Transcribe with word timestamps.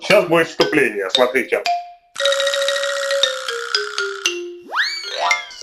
Сейчас 0.00 0.26
будет 0.26 0.48
вступление, 0.48 1.08
смотрите. 1.10 1.62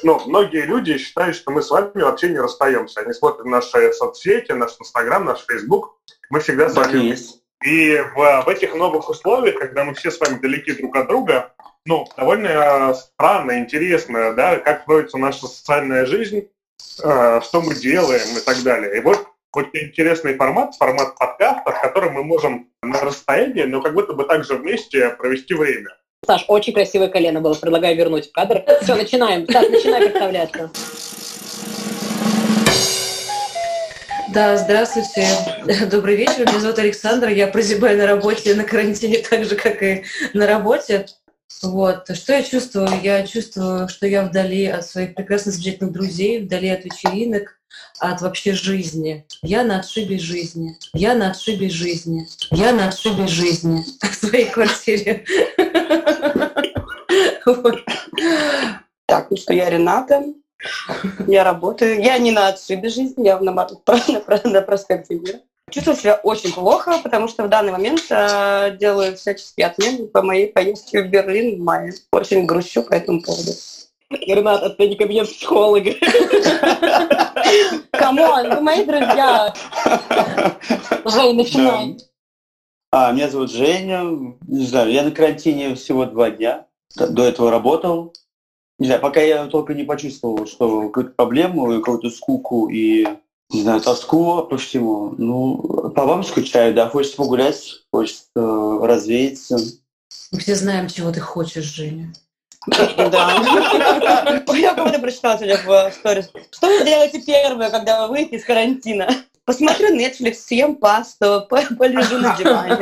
Ну, 0.04 0.22
многие 0.28 0.66
люди 0.66 0.98
считают, 0.98 1.36
что 1.36 1.52
мы 1.52 1.62
с 1.62 1.72
вами 1.72 1.90
вообще 1.96 2.30
не 2.30 2.38
расстаемся. 2.38 3.02
Они 3.02 3.14
смотрят 3.14 3.46
наши 3.46 3.92
соцсети, 3.94 4.52
наш 4.52 4.80
Инстаграм, 4.80 5.26
наш 5.26 5.44
Фейсбук. 5.48 5.98
Мы 6.30 6.40
всегда 6.40 6.70
с 6.70 6.76
вами 6.76 7.00
есть. 7.00 7.42
И 7.64 7.98
в, 8.16 8.44
в 8.46 8.50
этих 8.50 8.76
новых 8.76 9.10
условиях, 9.10 9.58
когда 9.58 9.84
мы 9.84 9.96
все 9.96 10.12
с 10.12 10.20
вами 10.20 10.38
далеки 10.40 10.74
друг 10.74 10.96
от 10.96 11.08
друга, 11.08 11.54
ну, 11.86 12.08
довольно 12.16 12.94
странно, 12.94 13.58
интересно, 13.58 14.34
да, 14.34 14.58
как 14.58 14.84
строится 14.84 15.18
наша 15.18 15.48
социальная 15.48 16.06
жизнь, 16.06 16.48
э, 17.04 17.42
что 17.42 17.62
мы 17.62 17.74
делаем 17.74 18.38
и 18.38 18.42
так 18.42 18.62
далее. 18.62 18.98
И 18.98 19.02
вот 19.02 19.28
очень 19.54 19.88
интересный 19.88 20.36
формат, 20.36 20.76
формат 20.76 21.18
подкаста, 21.18 21.72
в 21.72 21.82
котором 21.82 22.14
мы 22.14 22.24
можем 22.24 22.70
на 22.82 23.02
расстоянии, 23.02 23.64
но 23.64 23.82
как 23.82 23.94
будто 23.94 24.14
бы 24.14 24.24
также 24.26 24.56
вместе 24.56 25.10
провести 25.10 25.54
время. 25.54 25.90
Саш, 26.26 26.46
очень 26.48 26.74
красивое 26.74 27.10
колено 27.10 27.42
было. 27.42 27.54
Предлагаю 27.54 27.96
вернуть 27.96 28.30
в 28.30 28.32
кадр. 28.32 28.64
Все, 28.82 28.96
начинаем. 28.96 29.48
Саш, 29.48 29.70
начинай 29.70 30.02
представляться. 30.02 30.72
Да, 34.34 34.58
здравствуйте. 34.58 35.28
Добрый 35.90 36.16
вечер. 36.16 36.40
Меня 36.40 36.60
зовут 36.60 36.80
Александра. 36.80 37.32
Я 37.32 37.48
прозябаю 37.48 37.98
на 37.98 38.08
работе 38.08 38.56
на 38.56 38.66
карантине 38.66 39.20
так 39.20 39.46
же, 39.46 39.56
как 39.56 39.82
и 39.82 40.04
на 40.34 40.46
работе. 40.46 41.06
Вот. 41.64 42.10
Что 42.16 42.34
я 42.34 42.44
чувствую? 42.44 42.90
Я 43.02 43.26
чувствую, 43.26 43.88
что 43.88 44.06
я 44.08 44.24
вдали 44.24 44.66
от 44.66 44.86
своих 44.86 45.16
прекрасных, 45.16 45.56
замечательных 45.56 45.94
друзей, 45.94 46.44
вдали 46.44 46.70
от 46.70 46.86
вечеринок, 46.86 47.60
от 48.00 48.22
вообще 48.22 48.54
жизни. 48.54 49.26
Я 49.42 49.64
на 49.64 49.80
отшибе 49.80 50.18
жизни. 50.20 50.78
Я 50.94 51.16
на 51.16 51.32
отшибе 51.32 51.70
жизни. 51.70 52.28
Я 52.52 52.74
на 52.74 52.88
отшибе 52.90 53.28
жизни 53.28 53.84
в 54.02 54.14
своей 54.16 54.46
квартире. 54.46 55.26
Так, 59.06 59.32
ну 59.32 59.38
что, 59.38 59.54
я 59.54 59.70
Рената. 59.70 60.24
Я 61.28 61.44
работаю. 61.44 62.02
Я 62.02 62.18
не 62.18 62.32
на 62.32 62.50
отшибе 62.50 62.90
жизни, 62.90 63.26
я 63.26 63.40
на, 63.40 63.52
на, 63.52 64.62
проспекте 64.62 65.16
Мира. 65.16 65.40
Чувствую 65.70 65.98
себя 65.98 66.16
очень 66.24 66.54
плохо, 66.54 67.02
потому 67.04 67.28
что 67.28 67.44
в 67.44 67.50
данный 67.50 67.74
момент 67.74 68.06
э, 68.10 68.78
делаю 68.80 69.18
всяческие 69.18 69.68
отмены 69.68 70.08
по 70.08 70.22
моей 70.22 70.48
поездке 70.48 71.04
в 71.04 71.10
Берлин 71.10 71.60
в 71.60 71.64
мае. 71.64 71.94
Очень 72.14 72.46
грущу 72.46 72.84
по 72.84 72.94
этому 72.94 73.22
поводу. 73.22 73.52
Ренат, 74.10 74.64
это 74.64 74.88
не 74.88 74.96
кабинет 74.96 75.28
психолога. 75.28 75.92
Come 77.92 78.25
on, 78.25 78.50
вы 78.50 78.62
мои 78.62 78.86
друзья. 78.86 79.54
Жень, 81.06 81.36
начинай. 81.36 81.98
А, 82.92 83.12
меня 83.12 83.30
зовут 83.30 83.52
Женя. 83.52 84.04
Не 84.48 84.66
знаю, 84.66 84.90
я 84.90 85.04
на 85.04 85.12
карантине 85.12 85.76
всего 85.76 86.06
два 86.06 86.32
дня. 86.32 86.68
До 86.96 87.26
этого 87.26 87.52
работал. 87.52 88.14
Не 88.80 88.88
знаю, 88.88 89.02
пока 89.02 89.20
я 89.20 89.48
только 89.48 89.74
не 89.74 89.84
почувствовал, 89.84 90.48
что 90.48 90.88
какую-то 90.88 91.12
проблему, 91.12 91.78
какую-то 91.82 92.10
скуку 92.10 92.70
и 92.70 93.06
не 93.50 93.62
знаю, 93.62 93.82
тоску 93.82 94.44
по 94.44 94.58
всему. 94.58 95.16
Ну, 95.18 95.92
по 95.96 96.06
вам 96.06 96.24
скучаю, 96.24 96.74
да, 96.74 96.90
хочется 96.90 97.18
погулять, 97.18 97.82
хочется 97.92 98.30
развеяться. 98.36 99.58
Мы 100.32 100.40
все 100.40 100.56
знаем, 100.56 100.88
чего 100.90 101.12
ты 101.12 101.20
хочешь, 101.20 101.64
Женя. 101.64 102.14
Да. 102.68 104.44
Я 104.54 104.74
кого-то 104.74 105.00
прочитала 105.00 105.38
сегодня 105.38 105.58
в 105.66 105.94
сторис. 105.94 106.30
Что 106.52 106.68
вы 106.68 106.84
делаете 106.84 107.22
первое, 107.22 107.70
когда 107.70 108.06
вы 108.06 108.14
выйдете 108.14 108.38
из 108.38 108.46
карантина? 108.46 109.10
Посмотрю 109.46 109.96
Netflix, 109.96 110.34
съем 110.34 110.76
пасту, 110.76 111.46
полежу 111.50 112.18
на 112.18 112.36
диване. 112.36 112.78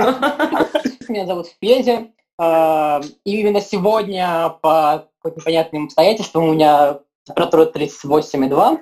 Меня 1.07 1.27
зовут 1.27 1.47
Федя. 1.61 2.07
А, 2.37 3.01
и 3.23 3.39
именно 3.39 3.61
сегодня 3.61 4.49
по 4.61 5.07
непонятным 5.23 5.85
обстоятельствам 5.85 6.49
у 6.49 6.53
меня 6.53 6.99
температура 7.25 7.65
38,2. 7.65 8.79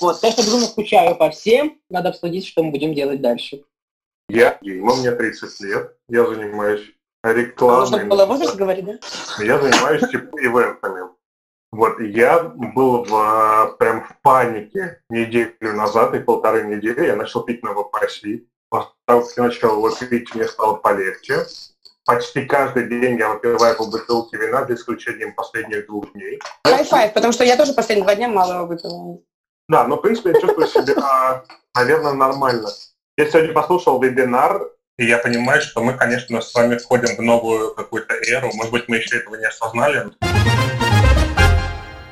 Вот, 0.00 0.22
я 0.22 0.30
безумно 0.30 0.66
скучаю 0.66 1.16
по 1.16 1.30
всем. 1.30 1.78
Надо 1.88 2.10
обсудить, 2.10 2.46
что 2.46 2.62
мы 2.62 2.70
будем 2.70 2.94
делать 2.94 3.20
дальше. 3.20 3.64
Я 4.28 4.58
Дима, 4.62 4.96
мне 4.96 5.12
30 5.12 5.60
лет. 5.60 5.96
Я 6.08 6.26
занимаюсь 6.26 6.82
рекламой. 7.22 7.80
Можно 7.80 8.04
было 8.06 8.26
возраст 8.26 8.56
говорить, 8.56 8.84
да? 8.84 8.98
Я 9.38 9.58
занимаюсь 9.60 10.08
типа 10.10 10.36
event 10.40 10.79
ами. 10.79 11.10
Вот, 11.72 11.98
я 12.00 12.40
был 12.44 13.04
в, 13.04 13.76
прям 13.78 14.04
в 14.04 14.20
панике 14.22 15.02
неделю 15.10 15.54
назад 15.60 16.14
и 16.14 16.20
полторы 16.20 16.62
недели. 16.64 17.06
Я 17.06 17.16
начал 17.16 17.42
пить 17.42 17.62
новопассит. 17.62 18.48
После 18.70 19.42
начала 19.42 19.76
его 19.76 19.90
пить, 19.90 20.34
мне 20.34 20.46
стало 20.46 20.76
полегче. 20.76 21.46
Почти 22.06 22.44
каждый 22.44 22.86
день 22.86 23.18
я 23.18 23.30
выпиваю 23.30 23.76
по 23.76 23.86
бутылке 23.86 24.36
вина, 24.36 24.66
за 24.66 24.74
исключением 24.74 25.34
последних 25.34 25.86
двух 25.86 26.12
дней. 26.12 26.38
High 26.64 26.86
five, 26.86 27.14
потому 27.14 27.32
что 27.32 27.44
я 27.44 27.56
тоже 27.56 27.72
последние 27.72 28.04
два 28.04 28.14
дня 28.14 28.28
мало 28.28 28.66
выпила. 28.66 29.18
Да, 29.70 29.84
но 29.88 29.96
в 29.96 30.02
принципе 30.02 30.32
я 30.32 30.40
чувствую 30.40 30.66
себя, 30.66 31.44
наверное, 31.74 32.12
нормально. 32.12 32.68
Я 33.16 33.30
сегодня 33.30 33.54
послушал 33.54 34.02
вебинар, 34.02 34.60
и 34.98 35.06
я 35.06 35.16
понимаю, 35.16 35.62
что 35.62 35.82
мы, 35.82 35.94
конечно, 35.94 36.42
с 36.42 36.54
вами 36.54 36.76
входим 36.76 37.16
в 37.16 37.22
новую 37.22 37.74
какую-то 37.74 38.12
эру. 38.28 38.50
Может 38.52 38.72
быть, 38.72 38.86
мы 38.88 38.96
еще 38.96 39.16
этого 39.16 39.36
не 39.36 39.46
осознали. 39.46 40.10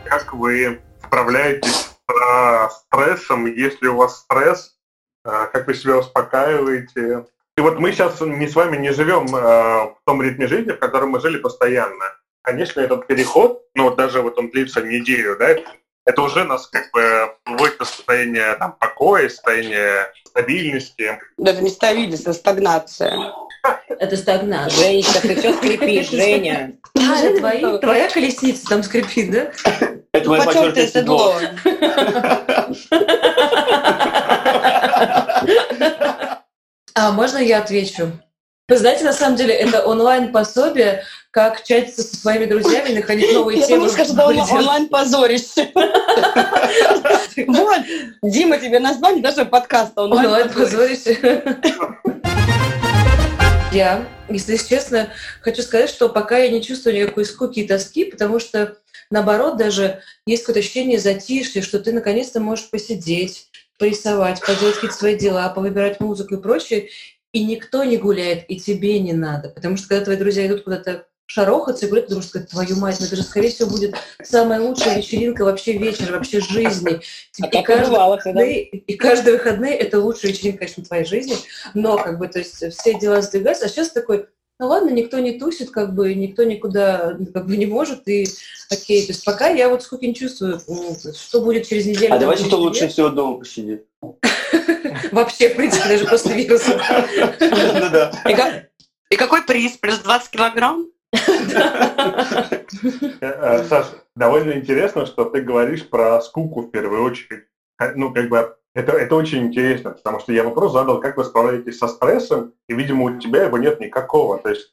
Как 0.06 0.32
вы 0.32 0.80
справляетесь 1.04 1.90
с 2.08 2.84
стрессом, 2.86 3.44
если 3.44 3.88
у 3.88 3.96
вас 3.96 4.20
стресс, 4.20 4.74
э, 5.26 5.48
как 5.52 5.66
вы 5.66 5.74
себя 5.74 5.98
успокаиваете? 5.98 7.26
И 7.58 7.60
вот 7.60 7.78
мы 7.78 7.92
сейчас 7.92 8.20
не 8.20 8.48
с 8.48 8.54
вами 8.54 8.78
не 8.78 8.92
живем 8.92 9.26
э, 9.34 9.38
в 9.38 9.98
том 10.06 10.22
ритме 10.22 10.46
жизни, 10.46 10.72
в 10.72 10.78
котором 10.78 11.10
мы 11.10 11.20
жили 11.20 11.36
постоянно. 11.36 12.04
Конечно, 12.42 12.80
этот 12.80 13.06
переход, 13.06 13.62
ну 13.74 13.84
вот 13.84 13.96
даже 13.96 14.22
вот 14.22 14.38
он 14.38 14.50
длится 14.50 14.80
неделю, 14.80 15.36
да, 15.38 15.56
это 16.04 16.22
уже 16.22 16.44
нас 16.44 16.66
как 16.66 16.90
бы 16.92 17.34
вводит 17.44 17.78
в 17.78 17.84
состояние 17.84 18.54
там, 18.54 18.74
покоя, 18.80 19.28
состояние 19.28 20.10
стабильности. 20.26 21.20
Да, 21.36 21.52
это 21.52 21.60
не 21.60 21.68
стабильность, 21.68 22.22
это 22.22 22.32
стагнация. 22.32 23.32
Это 23.88 24.16
стагнация. 24.16 24.84
Женечка, 24.84 25.20
ты 25.20 25.36
все 25.36 25.52
скрипишь, 25.52 26.10
Женя. 26.10 26.72
А, 26.96 27.38
твои, 27.38 27.78
твоя 27.78 28.08
колесница 28.08 28.66
там 28.66 28.82
скрипит, 28.82 29.30
да? 29.30 29.52
Это 30.12 30.28
мое 30.28 30.42
потертое 30.42 30.86
седло. 30.86 31.34
А 36.94 37.10
можно 37.12 37.38
я 37.38 37.58
отвечу? 37.58 38.12
Вы 38.68 38.78
знаете, 38.78 39.04
на 39.04 39.12
самом 39.12 39.36
деле, 39.36 39.54
это 39.54 39.84
онлайн-пособие, 39.84 41.04
как 41.30 41.64
чатиться 41.64 42.02
со 42.02 42.16
своими 42.16 42.44
друзьями, 42.44 42.94
находить 42.94 43.32
новые 43.32 43.60
я 43.60 43.66
темы. 43.66 43.86
Я 43.86 43.92
скажу, 43.92 44.14
да, 44.14 44.26
онлайн-позорище. 44.28 45.70
Вот, 47.46 47.80
Дима, 48.22 48.58
тебе 48.58 48.78
название 48.78 49.22
нашего 49.22 49.46
подкаста 49.46 50.02
онлайн-позорище. 50.02 51.42
Я, 53.72 54.06
если 54.28 54.56
честно, 54.56 55.08
хочу 55.40 55.62
сказать, 55.62 55.88
что 55.88 56.10
пока 56.10 56.38
я 56.38 56.50
не 56.50 56.62
чувствую 56.62 56.94
никакой 56.94 57.24
скуки 57.24 57.60
и 57.60 57.66
тоски, 57.66 58.04
потому 58.04 58.38
что, 58.38 58.76
наоборот, 59.10 59.56
даже 59.56 60.02
есть 60.26 60.42
какое-то 60.42 60.60
ощущение 60.60 60.98
затишья, 60.98 61.62
что 61.62 61.78
ты 61.78 61.92
наконец-то 61.92 62.38
можешь 62.38 62.68
посидеть, 62.68 63.48
порисовать, 63.82 64.40
поделать 64.40 64.76
какие-то 64.76 64.96
свои 64.96 65.18
дела, 65.18 65.48
повыбирать 65.48 65.98
музыку 65.98 66.36
и 66.36 66.40
прочее, 66.40 66.90
и 67.32 67.42
никто 67.42 67.82
не 67.82 67.96
гуляет, 67.96 68.48
и 68.48 68.56
тебе 68.60 69.00
не 69.00 69.12
надо. 69.12 69.48
Потому 69.48 69.76
что 69.76 69.88
когда 69.88 70.04
твои 70.04 70.16
друзья 70.16 70.46
идут 70.46 70.62
куда-то 70.62 71.06
шарохаться 71.26 71.86
и 71.86 71.88
гулять, 71.88 72.04
потому 72.04 72.22
что 72.22 72.38
твою 72.46 72.76
мать, 72.76 72.98
ну 73.00 73.06
это 73.06 73.16
же, 73.16 73.24
скорее 73.24 73.50
всего, 73.50 73.70
будет 73.70 73.96
самая 74.22 74.60
лучшая 74.60 74.98
вечеринка 74.98 75.44
вообще 75.44 75.72
вечера, 75.72 76.12
вообще 76.12 76.38
жизни. 76.38 77.00
А 77.40 77.46
и, 77.48 77.62
каждый 77.64 77.90
выходные, 77.90 78.62
и 78.62 78.96
каждые 78.96 79.38
выходные 79.38 79.74
это 79.74 79.98
лучшая 79.98 80.30
вечеринка, 80.30 80.58
конечно, 80.60 80.84
в 80.84 80.86
твоей 80.86 81.04
жизни, 81.04 81.34
но 81.74 81.98
как 81.98 82.20
бы, 82.20 82.28
то 82.28 82.38
есть 82.38 82.64
все 82.72 82.96
дела 83.00 83.20
сдвигаются, 83.20 83.64
а 83.64 83.68
сейчас 83.68 83.90
такой, 83.90 84.26
ну 84.62 84.68
ладно, 84.68 84.90
никто 84.90 85.18
не 85.18 85.40
тусит, 85.40 85.72
как 85.72 85.92
бы 85.92 86.14
никто 86.14 86.44
никуда 86.44 87.16
как 87.34 87.46
бы 87.46 87.56
не 87.56 87.66
может, 87.66 88.06
и 88.06 88.28
окей. 88.70 89.04
То 89.04 89.12
есть 89.12 89.24
пока 89.24 89.48
я 89.48 89.68
вот 89.68 89.82
сколько 89.82 90.06
не 90.06 90.14
чувствую, 90.14 90.60
что 91.16 91.40
будет 91.40 91.66
через 91.66 91.86
неделю. 91.86 92.14
А 92.14 92.18
давайте 92.18 92.44
кто 92.44 92.58
лучше 92.58 92.86
всего 92.86 93.08
дома 93.08 93.40
посидит. 93.40 93.88
Вообще, 95.10 95.48
в 95.48 95.56
принципе, 95.56 95.88
даже 95.88 96.06
после 96.06 96.36
вируса. 96.36 96.80
И 99.10 99.16
какой 99.16 99.42
приз? 99.42 99.72
Плюс 99.78 99.98
20 99.98 100.30
килограмм? 100.30 100.86
Э, 101.12 101.18
э, 103.20 103.64
Саш, 103.64 103.86
довольно 104.14 104.52
интересно, 104.52 105.06
что 105.06 105.24
ты 105.24 105.40
говоришь 105.40 105.88
про 105.88 106.22
скуку 106.22 106.60
в 106.60 106.70
первую 106.70 107.02
очередь. 107.02 107.46
Ну, 107.96 108.14
как 108.14 108.28
бы 108.28 108.56
это, 108.74 108.92
это 108.92 109.14
очень 109.14 109.46
интересно, 109.46 109.90
потому 109.90 110.20
что 110.20 110.32
я 110.32 110.44
вопрос 110.44 110.72
задал, 110.72 111.00
как 111.00 111.16
вы 111.16 111.24
справляетесь 111.24 111.78
со 111.78 111.88
стрессом, 111.88 112.54
и, 112.68 112.74
видимо, 112.74 113.04
у 113.04 113.18
тебя 113.18 113.44
его 113.44 113.58
нет 113.58 113.80
никакого. 113.80 114.38
То 114.38 114.50
есть... 114.50 114.72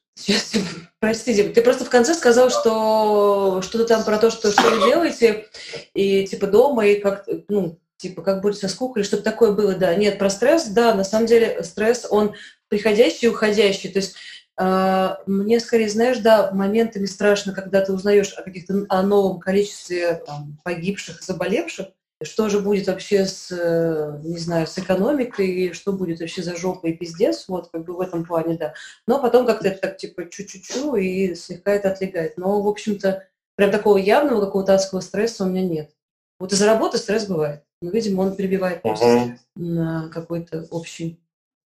Простите, 0.99 1.49
ты 1.49 1.61
просто 1.61 1.85
в 1.85 1.89
конце 1.89 2.13
сказал, 2.13 2.49
что 2.49 3.61
что-то 3.61 3.85
там 3.85 4.03
про 4.03 4.17
то, 4.17 4.31
что, 4.31 4.51
что 4.51 4.69
вы 4.69 4.89
делаете, 4.89 5.47
и 5.93 6.25
типа 6.25 6.47
дома, 6.47 6.85
и 6.85 6.99
как, 6.99 7.25
ну, 7.47 7.79
типа 7.97 8.21
как 8.21 8.41
будет 8.41 8.57
со 8.57 8.67
скукой, 8.67 9.01
или 9.01 9.07
что-то 9.07 9.23
такое 9.23 9.51
было, 9.51 9.75
да. 9.75 9.95
Нет, 9.95 10.19
про 10.19 10.29
стресс, 10.29 10.65
да, 10.65 10.93
на 10.93 11.03
самом 11.03 11.27
деле 11.27 11.63
стресс, 11.63 12.07
он 12.09 12.33
приходящий 12.67 13.27
и 13.27 13.31
уходящий. 13.31 13.89
То 13.89 13.99
есть 13.99 14.15
А, 14.61 15.21
мне 15.25 15.57
скорее, 15.61 15.87
знаешь, 15.87 16.17
да, 16.17 16.51
моментами 16.51 17.05
страшно, 17.05 17.53
когда 17.53 17.79
ты 17.79 17.93
узнаешь 17.93 18.33
о 18.33 18.41
каких-то 18.41 18.85
о 18.89 19.03
новом 19.03 19.39
количестве 19.39 20.21
там, 20.25 20.57
погибших, 20.65 21.23
заболевших, 21.23 21.87
что 22.21 22.49
же 22.49 22.59
будет 22.59 22.87
вообще 22.87 23.25
с, 23.25 23.49
э, 23.51 24.19
не 24.23 24.37
знаю, 24.37 24.67
с 24.67 24.77
экономикой, 24.77 25.71
что 25.73 25.93
будет 25.93 26.19
вообще 26.19 26.43
за 26.43 26.55
жопа 26.55 26.87
и 26.87 26.93
пиздец, 26.93 27.45
вот 27.47 27.69
как 27.71 27.85
бы 27.85 27.95
в 27.95 28.01
этом 28.01 28.25
плане, 28.25 28.57
да. 28.57 28.73
Но 29.07 29.21
потом 29.21 29.45
как-то 29.45 29.69
это 29.69 29.79
так 29.79 29.97
типа 29.97 30.23
чу-чу-чу 30.23 30.95
и 30.97 31.33
слегка 31.35 31.71
это 31.71 31.91
отлегает. 31.91 32.37
Но, 32.37 32.61
в 32.61 32.67
общем-то, 32.67 33.27
прям 33.55 33.71
такого 33.71 33.97
явного 33.97 34.41
какого-то 34.45 34.75
адского 34.75 34.99
стресса 34.99 35.45
у 35.45 35.47
меня 35.47 35.67
нет. 35.67 35.91
Вот 36.39 36.51
из-за 36.51 36.65
работы 36.65 36.97
стресс 36.97 37.25
бывает. 37.25 37.63
Но, 37.81 37.91
видимо, 37.91 38.21
он 38.21 38.35
перебивает 38.35 38.81
просто 38.81 39.05
угу. 39.05 39.33
на 39.55 40.09
какой-то 40.09 40.67
общий. 40.71 41.21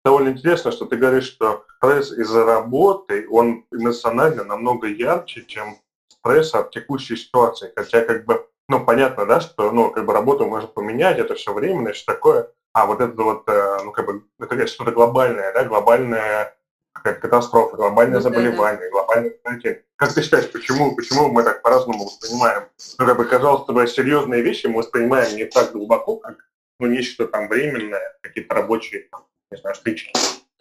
Довольно 0.05 0.31
интересно, 0.31 0.73
что 0.73 0.85
ты 0.85 0.97
говоришь, 0.97 1.27
что 1.27 1.65
стресс 1.77 2.13
из-за 2.13 2.45
работы, 2.45 3.27
он 3.31 3.65
эмоционально 3.71 4.45
намного 4.45 4.89
ярче, 4.89 5.45
чем 5.47 5.79
стресс 6.09 6.55
от 6.55 6.73
текущей 6.73 7.17
ситуации. 7.17 7.73
Хотя 7.75 8.03
как 8.03 8.27
бы 8.27 8.47
ну, 8.69 8.85
понятно, 8.85 9.27
да, 9.27 9.41
что, 9.41 9.71
ну, 9.71 9.91
как 9.91 10.07
бы 10.07 10.13
работу 10.13 10.47
можно 10.47 10.69
поменять, 10.69 11.19
это 11.19 11.35
все 11.35 11.53
временно, 11.53 11.93
все 11.93 12.05
такое. 12.05 12.49
А 12.73 12.87
вот 12.87 13.01
это 13.01 13.23
вот, 13.23 13.49
э, 13.49 13.79
ну, 13.85 13.93
как 13.93 14.07
бы, 14.07 14.25
это 14.41 14.67
что-то 14.67 14.93
глобальное, 14.93 15.53
да, 15.53 15.65
глобальная 15.65 16.55
какая-то 16.93 17.21
катастрофа, 17.21 17.77
глобальное 17.77 18.17
ну, 18.17 18.23
заболевание, 18.23 18.79
да, 18.79 18.85
да. 18.85 18.91
глобальное 18.91 19.35
карантин. 19.43 19.79
Как 19.97 20.15
ты 20.15 20.23
считаешь, 20.23 20.51
почему, 20.51 20.95
почему 20.95 21.29
мы 21.29 21.43
так 21.43 21.63
по-разному 21.63 22.05
воспринимаем? 22.05 22.65
Ну, 22.99 23.07
как 23.07 23.17
бы, 23.17 23.25
казалось 23.25 23.67
бы, 23.67 23.87
серьезные 23.87 24.43
вещи 24.43 24.67
мы 24.67 24.79
воспринимаем 24.79 25.37
не 25.37 25.45
так 25.45 25.73
глубоко, 25.73 26.17
как, 26.17 26.37
ну, 26.79 26.87
нечто 26.87 27.27
там 27.27 27.49
временное, 27.49 28.17
какие-то 28.21 28.55
рабочие, 28.55 29.09
там, 29.11 29.27
не 29.51 29.59
знаю, 29.59 29.75
стычки. 29.75 30.13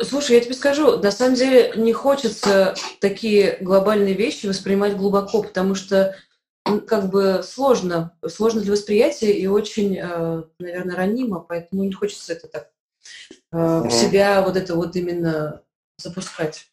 Слушай, 0.02 0.38
я 0.38 0.42
тебе 0.42 0.56
скажу, 0.56 0.98
на 0.98 1.12
самом 1.12 1.36
деле 1.36 1.74
не 1.76 1.94
хочется 1.94 2.76
такие 3.00 3.58
глобальные 3.62 4.16
вещи 4.16 4.48
воспринимать 4.48 4.98
глубоко, 4.98 5.44
потому 5.44 5.76
что 5.76 6.16
как 6.64 7.10
бы 7.10 7.42
сложно, 7.44 8.18
сложно 8.28 8.62
для 8.62 8.72
восприятия 8.72 9.32
и 9.32 9.48
очень, 9.48 9.98
э, 9.98 10.44
наверное, 10.60 10.96
ранимо, 10.96 11.40
поэтому 11.40 11.84
не 11.84 11.94
хочется 11.94 12.34
это 12.34 12.48
так 12.48 12.70
в 13.52 13.90
себя 13.90 14.44
вот 14.44 14.56
это 14.56 14.76
вот 14.76 14.96
именно 14.96 15.64
запускать. 15.98 16.72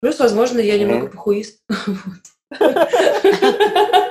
Плюс, 0.00 0.18
возможно, 0.18 0.58
я 0.58 0.78
немного 0.78 1.08
похуист. 1.08 1.62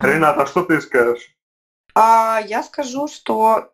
Рената, 0.00 0.46
что 0.46 0.64
ты 0.64 0.80
скажешь? 0.80 1.34
А, 1.94 2.40
я 2.46 2.62
скажу, 2.62 3.08
что 3.08 3.72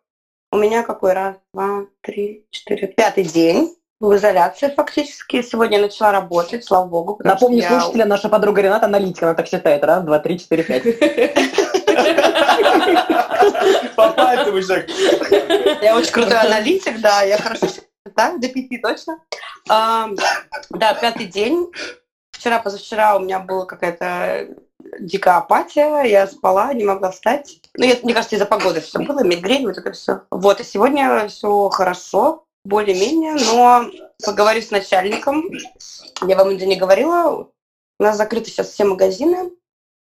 у 0.51 0.57
меня 0.57 0.83
какой 0.83 1.13
раз, 1.13 1.37
два, 1.53 1.85
три, 2.01 2.47
четыре, 2.49 2.87
пятый 2.87 3.23
день 3.23 3.75
в 3.99 4.15
изоляции 4.15 4.73
фактически. 4.75 5.41
Сегодня 5.41 5.77
я 5.77 5.83
начала 5.83 6.11
работать, 6.11 6.65
слава 6.65 6.85
богу. 6.85 7.19
Напомню 7.23 7.61
я... 7.61 7.69
слушателя, 7.69 8.05
наша 8.05 8.29
подруга 8.29 8.61
Рената 8.61 8.85
аналитик, 8.85 9.23
она 9.23 9.33
так 9.33 9.47
считает. 9.47 9.83
Раз, 9.83 10.03
два, 10.03 10.19
три, 10.19 10.37
четыре, 10.39 10.63
пять. 10.63 10.83
По 13.95 14.11
пальцам 14.11 14.57
Я 15.81 15.95
очень 15.95 16.11
крутой 16.11 16.37
аналитик, 16.39 16.99
да, 16.99 17.21
я 17.21 17.37
хорошо 17.37 17.67
считаю, 17.67 18.39
до 18.39 18.47
пяти 18.49 18.77
точно. 18.77 19.19
Да, 19.67 20.93
пятый 20.99 21.25
день. 21.25 21.71
Вчера, 22.31 22.59
позавчера 22.59 23.15
у 23.15 23.19
меня 23.19 23.39
была 23.39 23.65
какая-то 23.65 24.47
дикая 24.99 25.37
апатия, 25.37 26.03
я 26.03 26.27
спала, 26.27 26.73
не 26.73 26.83
могла 26.83 27.11
встать. 27.11 27.59
Ну, 27.75 27.85
я, 27.85 27.95
мне 28.03 28.13
кажется, 28.13 28.35
из-за 28.35 28.45
погоды 28.45 28.81
все 28.81 28.99
было, 28.99 29.23
мигрень, 29.23 29.65
вот 29.65 29.77
это 29.77 29.91
все. 29.93 30.21
Вот, 30.29 30.59
и 30.59 30.63
сегодня 30.63 31.27
все 31.27 31.69
хорошо, 31.69 32.44
более-менее, 32.65 33.35
но 33.35 33.89
поговорю 34.25 34.61
с 34.61 34.71
начальником. 34.71 35.49
Я 36.27 36.35
вам 36.35 36.49
это 36.49 36.65
не 36.65 36.75
говорила. 36.75 37.49
У 37.99 38.03
нас 38.03 38.17
закрыты 38.17 38.49
сейчас 38.49 38.71
все 38.71 38.83
магазины. 38.83 39.51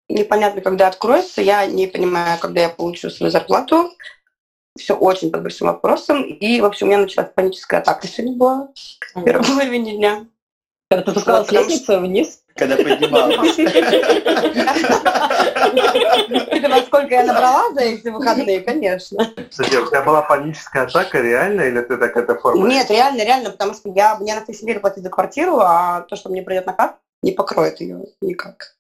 Непонятно, 0.08 0.62
когда 0.62 0.88
откроется. 0.88 1.42
Я 1.42 1.66
не 1.66 1.88
понимаю, 1.88 2.40
когда 2.40 2.62
я 2.62 2.70
получу 2.70 3.10
свою 3.10 3.32
зарплату. 3.32 3.92
Все 4.78 4.96
очень 4.96 5.32
под 5.32 5.42
большим 5.42 5.68
вопросом. 5.68 6.24
И, 6.24 6.62
в 6.62 6.66
общем, 6.66 6.88
у 6.88 6.90
меня 6.90 7.00
началась 7.00 7.32
паническая 7.34 7.82
атака 7.82 8.08
сегодня 8.08 8.38
была 8.38 8.70
в 9.16 9.24
первой 9.24 9.46
половине 9.46 9.98
дня. 9.98 10.26
Ты 10.90 11.02
спускалась 11.12 11.48
с 11.48 11.52
лестницы 11.52 12.00
вниз? 12.00 12.41
Когда 12.56 12.76
поднималась. 12.78 13.58
Это 16.48 16.68
насколько 16.68 17.14
я 17.14 17.24
набрала 17.24 17.74
за 17.74 17.82
эти 17.82 18.08
выходные, 18.10 18.62
конечно. 18.62 19.34
Кстати, 19.50 19.76
у 19.76 19.88
тебя 19.88 20.02
была 20.04 20.22
паническая 20.22 20.84
атака 20.84 21.20
реально, 21.22 21.62
или 21.62 21.82
ты 21.82 21.98
так 21.98 22.16
это 22.18 22.36
форма? 22.36 22.68
Нет, 22.68 22.90
реально, 22.90 23.24
реально, 23.24 23.52
потому 23.52 23.74
что 23.74 23.90
я, 23.90 24.18
мне 24.18 24.36
на 24.36 24.42
тысячу 24.42 24.80
платить 24.80 25.04
за 25.04 25.10
квартиру, 25.10 25.60
а 25.60 26.02
то, 26.02 26.16
что 26.16 26.30
мне 26.30 26.42
придет 26.42 26.66
на 26.66 26.74
карту, 26.74 26.98
не 27.24 27.32
покроет 27.32 27.80
ее 27.82 28.06
никак. 28.22 28.76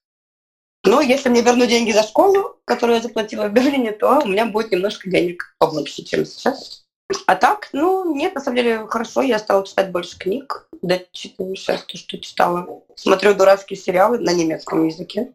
Ну, 0.83 1.00
если 1.00 1.29
мне 1.29 1.41
верну 1.41 1.65
деньги 1.68 1.91
за 1.91 2.01
школу, 2.03 2.57
которую 2.65 2.95
я 2.97 3.03
заплатила 3.03 3.47
в 3.47 3.53
Берлине, 3.53 3.91
то 3.91 4.21
у 4.23 4.27
меня 4.27 4.45
будет 4.45 4.71
немножко 4.71 5.09
денег 5.09 5.56
побольше, 5.59 6.03
чем 6.03 6.25
сейчас. 6.25 6.85
А 7.27 7.35
так, 7.35 7.69
ну, 7.71 8.15
нет, 8.15 8.33
на 8.33 8.41
самом 8.41 8.57
деле, 8.57 8.88
хорошо, 8.88 9.21
я 9.21 9.38
стала 9.38 9.65
читать 9.65 9.91
больше 9.91 10.18
книг, 10.18 10.68
дочитываю 10.81 11.56
сейчас 11.56 11.83
то, 11.83 11.98
что 11.98 12.18
читала. 12.18 12.83
Смотрю 12.95 13.33
дурацкие 13.33 13.78
сериалы 13.78 14.19
на 14.19 14.33
немецком 14.33 14.88
языке. 14.88 15.31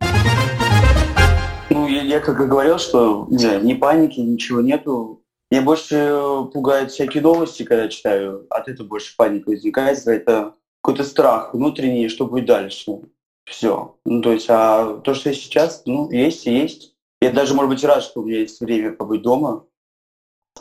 Ну, 1.70 1.88
я, 1.88 2.02
я 2.02 2.20
как 2.20 2.40
и 2.40 2.46
говорил, 2.46 2.78
что 2.78 3.26
не, 3.30 3.38
знаю, 3.38 3.64
ни 3.64 3.74
паники, 3.74 4.20
ничего 4.20 4.60
нету. 4.60 5.22
Меня 5.50 5.62
больше 5.62 6.48
пугают 6.52 6.90
всякие 6.90 7.22
новости, 7.22 7.62
когда 7.62 7.88
читаю. 7.88 8.46
От 8.50 8.68
этого 8.68 8.86
больше 8.86 9.14
паника 9.16 9.50
возникает. 9.50 10.04
Это 10.06 10.54
какой-то 10.82 11.04
страх 11.04 11.54
внутренний, 11.54 12.08
что 12.08 12.26
будет 12.26 12.46
дальше. 12.46 13.00
Все. 13.44 13.96
Ну, 14.04 14.22
то 14.22 14.32
есть, 14.32 14.46
а 14.48 14.98
то, 14.98 15.14
что 15.14 15.28
я 15.28 15.34
сейчас, 15.34 15.82
ну, 15.86 16.10
есть 16.10 16.46
и 16.46 16.52
есть. 16.52 16.94
Я 17.20 17.30
даже, 17.30 17.54
может 17.54 17.70
быть, 17.70 17.84
рад, 17.84 18.02
что 18.02 18.20
у 18.20 18.24
меня 18.24 18.40
есть 18.40 18.60
время 18.60 18.92
побыть 18.92 19.22
дома. 19.22 19.64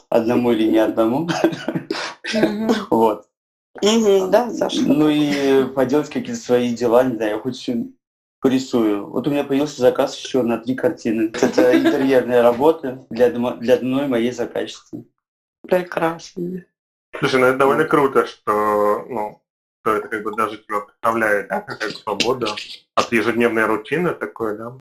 Одному 0.10 0.52
или 0.52 0.70
не 0.70 0.78
одному. 0.78 1.30
Вот. 2.90 3.28
Да, 3.82 4.50
Саша. 4.50 4.82
Ну 4.82 5.10
и 5.10 5.66
поделать 5.74 6.10
какие-то 6.10 6.40
свои 6.40 6.74
дела, 6.74 7.04
не 7.04 7.16
знаю, 7.16 7.32
я 7.32 7.40
хоть 7.40 7.70
порисую. 8.40 9.08
Вот 9.08 9.28
у 9.28 9.32
меня 9.32 9.44
появился 9.44 9.82
заказ 9.82 10.18
еще 10.18 10.44
на 10.44 10.58
три 10.58 10.76
картины. 10.76 11.32
Это 11.34 11.78
интерьерная 11.78 12.44
работа 12.44 13.06
для, 13.10 13.30
для 13.30 13.74
одной 13.74 14.08
моей 14.08 14.32
заказчицы. 14.32 15.06
Прекрасно. 15.68 16.64
Слушай, 17.18 17.40
ну 17.40 17.46
это 17.48 17.58
довольно 17.58 17.86
круто, 17.86 18.26
что, 18.28 19.06
ну, 19.10 19.42
что 19.82 19.96
это 19.96 20.08
как 20.10 20.24
бы 20.24 20.36
даже 20.36 20.58
тебя 20.58 20.82
вдохновляет, 20.82 21.48
да, 21.48 21.62
какая-то 21.62 21.98
свобода 21.98 22.48
от 22.96 23.12
ежедневной 23.12 23.66
рутины 23.66 24.14
такой, 24.14 24.58
да? 24.58 24.78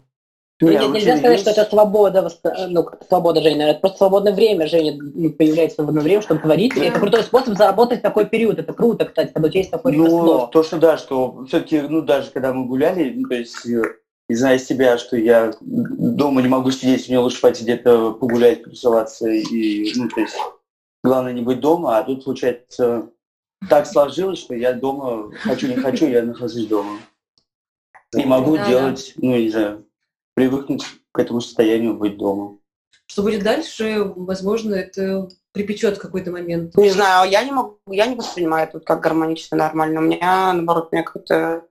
Ну, 0.61 0.70
нет, 0.70 0.88
нельзя 0.90 1.16
сказать, 1.16 1.40
есть. 1.40 1.50
что 1.50 1.61
это 1.62 1.70
свобода, 1.70 2.30
ну, 2.68 2.87
свобода, 3.08 3.42
Женя, 3.42 3.70
это 3.70 3.80
просто 3.80 3.99
свободное 3.99 4.32
время, 4.32 4.68
Женя, 4.68 4.96
ну, 4.96 5.30
появляется 5.30 5.76
свободное 5.76 6.02
время, 6.02 6.23
чтобы 6.23 6.40
творить, 6.40 6.76
и 6.76 6.80
это 6.80 7.00
крутой 7.00 7.25
способ 7.25 7.56
заработать 7.56 8.02
такой 8.02 8.26
период, 8.26 8.61
это 8.61 8.73
круто, 8.73 9.04
кстати, 9.04 9.32
когда 9.32 9.49
у 9.49 9.50
тебя 9.50 9.61
есть 9.61 9.73
такое 9.73 9.92
ну, 9.92 10.04
ремесло. 10.04 10.46
то, 10.46 10.62
что 10.62 10.78
да, 10.78 10.96
что 10.96 11.44
все-таки, 11.49 11.80
ну, 11.80 12.02
даже 12.02 12.30
когда 12.30 12.52
мы 12.52 12.66
гуляли, 12.66 13.12
ну, 13.16 13.28
то 13.28 13.34
есть, 13.34 13.66
и 13.66 13.75
э, 13.75 13.82
зная 14.28 14.58
себя, 14.58 14.96
что 14.96 15.16
я 15.16 15.52
дома 15.61 16.40
не 16.40 16.49
могу 16.49 16.70
сидеть, 16.70 17.08
мне 17.08 17.18
лучше 17.18 17.40
пойти 17.40 17.64
где-то 17.64 18.12
погулять, 18.12 18.62
тусоваться, 18.62 19.28
и, 19.28 19.92
ну, 19.96 20.08
то 20.08 20.20
есть, 20.20 20.37
главное 21.02 21.32
не 21.32 21.42
быть 21.42 21.58
дома, 21.58 21.99
а 21.99 22.04
тут, 22.04 22.25
получается, 22.25 23.08
так 23.68 23.87
сложилось, 23.87 24.38
что 24.38 24.54
я 24.54 24.73
дома, 24.73 25.32
хочу 25.42 25.66
не 25.66 25.75
хочу, 25.75 26.06
я 26.06 26.23
нахожусь 26.23 26.68
дома. 26.68 27.00
Не 28.14 28.25
могу 28.25 28.56
да, 28.56 28.68
делать, 28.68 29.14
да. 29.16 29.26
ну, 29.26 29.37
не 29.37 29.49
знаю, 29.49 29.84
привыкнуть 30.34 30.84
к 31.12 31.18
этому 31.18 31.40
состоянию 31.40 31.94
быть 31.94 32.16
дома. 32.16 32.58
Что 33.06 33.22
будет 33.22 33.42
дальше, 33.42 34.12
возможно, 34.16 34.74
это 34.74 35.28
припечет 35.52 35.98
в 35.98 36.00
какой-то 36.00 36.30
момент. 36.30 36.76
Не 36.76 36.90
знаю, 36.90 37.30
я 37.30 37.44
не 37.44 37.52
могу, 37.52 37.78
я 37.88 38.06
не 38.06 38.16
воспринимаю 38.16 38.66
это 38.66 38.80
как 38.80 39.00
гармонично, 39.00 39.56
нормально. 39.56 40.00
У 40.00 40.04
меня, 40.04 40.52
наоборот, 40.52 40.90
мне 40.90 41.02
как-то 41.02 41.64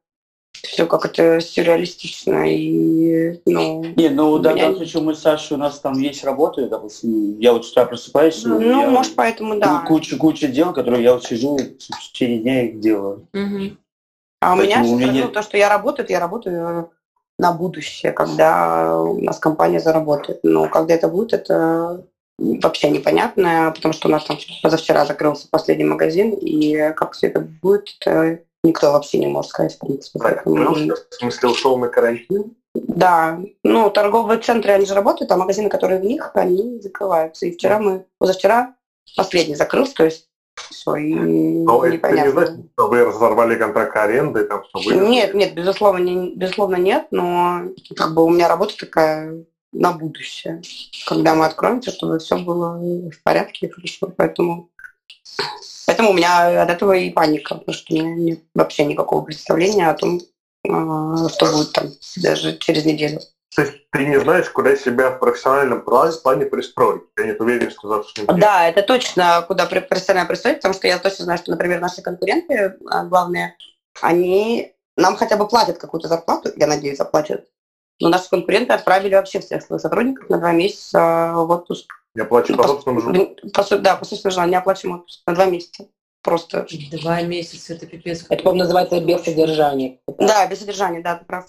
все 0.62 0.86
как 0.86 1.05
это 1.05 1.41
сюрреалистично 1.41 2.46
и 2.48 3.41
ну. 3.46 3.84
Не, 3.98 4.10
ну 4.10 4.38
да, 4.39 4.53
меня... 4.53 4.72
в 4.72 4.77
случае 4.77 5.03
мы 5.03 5.15
с 5.15 5.20
Сашей 5.20 5.55
у 5.55 5.60
нас 5.60 5.79
там 5.79 6.00
есть 6.00 6.24
работа, 6.24 6.67
допустим, 6.70 7.38
я 7.39 7.51
вот 7.51 7.65
с 7.65 7.72
утра 7.72 7.86
просыпаюсь. 7.86 8.43
Ну, 8.46 8.62
я, 8.62 8.88
может, 8.88 9.15
поэтому 9.15 9.60
да. 9.60 9.84
Куча, 9.86 10.15
куча 10.15 10.48
дел, 10.48 10.72
которые 10.72 11.03
я 11.03 11.13
вот 11.13 11.25
сижу 11.25 11.58
в 11.58 12.12
течение 12.12 12.39
дня 12.39 12.65
их 12.65 12.79
делаю. 12.79 13.27
Угу. 13.34 13.77
А 14.41 14.53
у 14.53 14.55
меня, 14.58 14.82
у 14.84 14.98
меня 14.98 15.27
то, 15.27 15.41
что 15.41 15.58
я 15.58 15.70
работаю, 15.70 16.08
я 16.10 16.20
работаю 16.20 16.91
на 17.40 17.52
будущее, 17.52 18.12
когда 18.12 19.00
у 19.02 19.20
нас 19.22 19.40
компания 19.40 19.80
заработает. 19.80 20.40
Но 20.44 20.70
когда 20.70 20.94
это 20.94 21.08
будет, 21.08 21.34
это 21.34 22.06
вообще 22.38 22.90
непонятно, 22.90 23.72
потому 23.75 23.94
что 23.94 24.08
у 24.08 24.12
нас 24.12 24.25
там 24.25 24.38
позавчера 24.62 25.06
закрылся 25.06 25.48
последний 25.50 25.84
магазин, 25.84 26.32
и 26.32 26.94
как 26.94 27.13
все 27.13 27.28
это 27.28 27.40
будет, 27.40 27.96
никто 28.63 28.92
вообще 28.92 29.20
не 29.20 29.28
может 29.28 29.52
сказать, 29.52 29.75
в 29.75 29.80
принципе. 29.80 30.20
Поэтому... 30.20 30.74
В 30.74 31.16
смысле, 31.16 31.50
ушел 31.50 31.78
на 31.78 31.90
карантин? 31.90 32.56
Да, 32.74 33.40
ну, 33.63 33.90
торговые 33.92 34.40
центры, 34.40 34.72
они 34.72 34.86
же 34.86 34.96
работают, 34.96 35.32
а 35.32 35.38
магазины, 35.38 35.70
которые 35.70 36.00
в 36.00 36.06
них, 36.06 36.32
они 36.34 36.80
закрываются. 36.82 37.46
И 37.46 37.52
вчера 37.52 37.80
мы, 37.80 38.06
позавчера 38.18 38.75
последний 39.16 39.56
закрылся, 39.56 39.94
то 39.94 40.06
есть 40.06 40.28
все, 40.74 40.96
и 40.96 41.13
Но 41.15 41.86
это 41.86 42.12
не 42.12 42.32
значит, 42.32 42.56
что 42.74 42.88
вы 42.88 43.06
разорвали 43.06 43.56
контракт 43.56 43.96
аренды, 43.96 44.46
там, 44.46 44.63
что 44.65 44.80
вы... 44.80 44.96
Нет, 44.96 45.34
нет, 45.34 45.53
безусловно, 45.53 46.03
не, 46.03 46.36
безусловно 46.36 46.75
нет, 46.75 47.08
но 47.12 47.63
как 47.96 48.13
бы 48.13 48.24
у 48.24 48.30
меня 48.30 48.48
работа 48.48 48.77
такая 48.77 49.46
на 49.72 49.92
будущее, 49.92 50.62
когда 51.08 51.36
мы 51.36 51.46
откроемся, 51.46 51.92
чтобы 51.92 52.20
все 52.20 52.38
было 52.38 52.77
в 52.77 53.24
порядке 53.24 53.68
и 53.68 53.70
хорошо, 53.70 54.13
поэтому 54.15 54.70
Поэтому 55.86 56.12
у 56.12 56.13
меня 56.13 56.63
от 56.63 56.70
этого 56.70 56.94
и 56.94 57.10
паника, 57.10 57.56
потому 57.56 57.74
что 57.74 57.94
у 57.94 57.98
меня 57.98 58.15
нет 58.15 58.39
вообще 58.53 58.86
никакого 58.86 59.24
представления 59.24 59.89
о 59.89 59.96
том, 59.96 60.22
а, 60.68 61.30
что 61.30 61.51
будет 61.51 61.74
там 61.74 61.88
даже 62.18 62.58
через 62.58 62.86
неделю. 62.86 63.20
То 63.56 63.62
есть 63.62 63.90
ты 63.92 64.06
не 64.06 64.20
знаешь, 64.20 64.50
куда 64.50 64.76
себя 64.76 65.12
в 65.12 65.20
профессиональном 65.20 65.82
плане 65.84 66.46
пристроить. 66.46 67.04
Я 67.18 67.26
нет 67.26 67.40
уверенности 67.40 67.86
в 67.86 67.88
завтрашнем 67.88 68.26
дне. 68.26 68.38
Да, 68.38 68.68
это 68.68 68.82
точно, 68.82 69.44
куда 69.48 69.66
профессионально 69.66 70.28
пристроить, 70.28 70.58
потому 70.58 70.74
что 70.74 70.88
я 70.88 70.98
точно 70.98 71.26
знаю, 71.26 71.38
что, 71.38 71.52
например, 71.52 71.80
наши 71.80 72.02
конкуренты 72.02 72.78
а, 72.90 73.04
главные, 73.04 73.56
они 74.02 74.74
нам 74.98 75.16
хотя 75.16 75.38
бы 75.38 75.48
платят 75.48 75.78
какую-то 75.78 76.08
зарплату, 76.08 76.50
я 76.56 76.68
надеюсь, 76.68 76.98
заплатят. 76.98 77.48
Но 78.00 78.10
наши 78.10 78.30
конкуренты 78.30 78.74
отправили 78.74 79.14
вообще 79.14 79.40
всех 79.40 79.62
своих 79.62 79.82
сотрудников 79.82 80.30
на 80.30 80.40
два 80.40 80.52
месяца 80.52 81.34
в 81.36 81.50
отпуск. 81.52 81.94
Я 82.16 82.26
плачу 82.26 82.56
по, 82.56 82.64
по 82.64 82.68
собственному 82.68 83.02
желанию. 83.02 83.36
По, 83.54 83.78
да, 83.78 83.96
по 83.96 84.06
собственному 84.06 84.34
желанию. 84.34 84.52
Не 84.52 84.58
оплачиваем 84.58 84.98
отпуск 84.98 85.22
на 85.28 85.36
два 85.36 85.46
месяца. 85.46 85.88
Просто. 86.24 86.66
Два 86.92 87.22
месяца, 87.22 87.74
это 87.74 87.86
пипец. 87.86 88.26
Это, 88.30 88.44
по-моему, 88.44 88.64
называется 88.64 89.00
без 89.00 89.24
содержания. 89.24 90.00
Да, 90.18 90.48
без 90.48 90.60
содержания, 90.60 91.02
да, 91.02 91.16
ты 91.16 91.26
прав. 91.26 91.46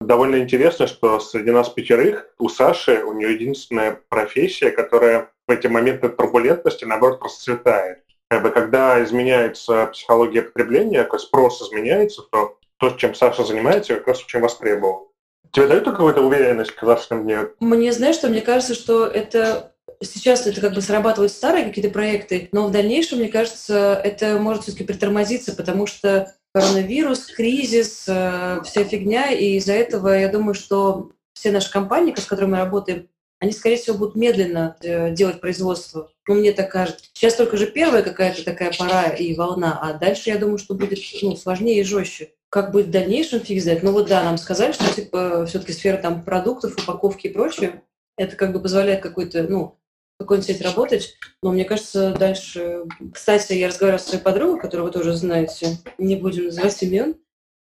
Довольно 0.00 0.36
интересно, 0.36 0.86
что 0.86 1.18
среди 1.18 1.50
нас 1.50 1.68
пятерых 1.68 2.28
у 2.38 2.48
Саши, 2.48 3.02
у 3.04 3.12
нее 3.12 3.34
единственная 3.34 4.00
профессия, 4.08 4.70
которая 4.70 5.30
в 5.46 5.50
эти 5.50 5.66
моменты 5.66 6.08
турбулентности, 6.08 6.84
наоборот, 6.84 7.22
расцветает. 7.22 8.04
Как 8.30 8.42
бы, 8.42 8.50
когда 8.50 9.02
изменяется 9.02 9.86
психология 9.86 10.42
потребления, 10.42 11.04
как 11.04 11.20
спрос 11.20 11.62
изменяется, 11.62 12.22
то 12.30 12.58
то, 12.78 12.90
чем 12.90 13.14
Саша 13.14 13.44
занимается, 13.44 13.96
как 13.96 14.06
раз 14.06 14.22
очень 14.22 14.40
востребован. 14.40 15.08
Тебе 15.50 15.66
дают 15.66 15.84
какую-то 15.84 16.22
уверенность 16.22 16.70
в 16.70 16.76
казахском 16.76 17.24
дне? 17.24 17.48
Мне, 17.58 17.92
знаешь, 17.92 18.16
что 18.16 18.28
мне 18.28 18.40
кажется, 18.40 18.74
что 18.74 19.06
это 19.06 19.72
сейчас 20.00 20.46
это 20.46 20.60
как 20.60 20.74
бы 20.74 20.80
срабатывают 20.80 21.32
старые 21.32 21.64
какие-то 21.64 21.90
проекты, 21.90 22.48
но 22.52 22.68
в 22.68 22.70
дальнейшем, 22.70 23.18
мне 23.18 23.28
кажется, 23.28 24.00
это 24.04 24.38
может 24.38 24.62
все-таки 24.62 24.84
притормозиться, 24.84 25.56
потому 25.56 25.86
что 25.86 26.32
коронавирус, 26.60 27.26
кризис, 27.26 28.04
э, 28.08 28.60
вся 28.64 28.84
фигня, 28.84 29.30
и 29.30 29.56
из-за 29.56 29.74
этого 29.74 30.08
я 30.08 30.28
думаю, 30.28 30.54
что 30.54 31.10
все 31.32 31.50
наши 31.50 31.70
компании, 31.70 32.14
с 32.16 32.24
которыми 32.24 32.52
мы 32.52 32.56
работаем, 32.58 33.08
они, 33.40 33.52
скорее 33.52 33.76
всего, 33.76 33.96
будут 33.96 34.16
медленно 34.16 34.76
э, 34.82 35.12
делать 35.14 35.40
производство. 35.40 36.10
Ну, 36.26 36.34
мне 36.34 36.52
так 36.52 36.70
кажется. 36.70 37.04
Сейчас 37.12 37.36
только 37.36 37.56
же 37.56 37.66
первая 37.66 38.02
какая-то 38.02 38.44
такая 38.44 38.72
пора 38.76 39.04
и 39.08 39.34
волна, 39.34 39.78
а 39.80 39.92
дальше, 39.92 40.30
я 40.30 40.38
думаю, 40.38 40.58
что 40.58 40.74
будет 40.74 40.98
ну, 41.22 41.36
сложнее 41.36 41.80
и 41.80 41.84
жестче. 41.84 42.32
Как 42.50 42.72
будет 42.72 42.86
в 42.86 42.90
дальнейшем, 42.90 43.40
фиг 43.40 43.62
знает. 43.62 43.82
Ну 43.82 43.92
вот 43.92 44.08
да, 44.08 44.24
нам 44.24 44.38
сказали, 44.38 44.72
что 44.72 44.92
типа 44.92 45.46
все-таки 45.46 45.72
сфера 45.72 45.98
там 45.98 46.24
продуктов, 46.24 46.76
упаковки 46.76 47.28
и 47.28 47.32
прочее, 47.32 47.82
это 48.16 48.34
как 48.34 48.52
бы 48.52 48.60
позволяет 48.60 49.02
какой-то, 49.02 49.44
ну, 49.44 49.76
какой-нибудь 50.18 50.46
сеть 50.46 50.62
работать. 50.62 51.14
Но 51.42 51.52
мне 51.52 51.64
кажется, 51.64 52.14
дальше... 52.18 52.84
Кстати, 53.12 53.52
я 53.54 53.68
разговаривала 53.68 54.02
с 54.02 54.06
своей 54.06 54.22
подругой, 54.22 54.60
которую 54.60 54.86
вы 54.86 54.92
тоже 54.92 55.14
знаете, 55.14 55.78
не 55.96 56.16
будем 56.16 56.46
называть 56.46 56.82
имен. 56.82 57.16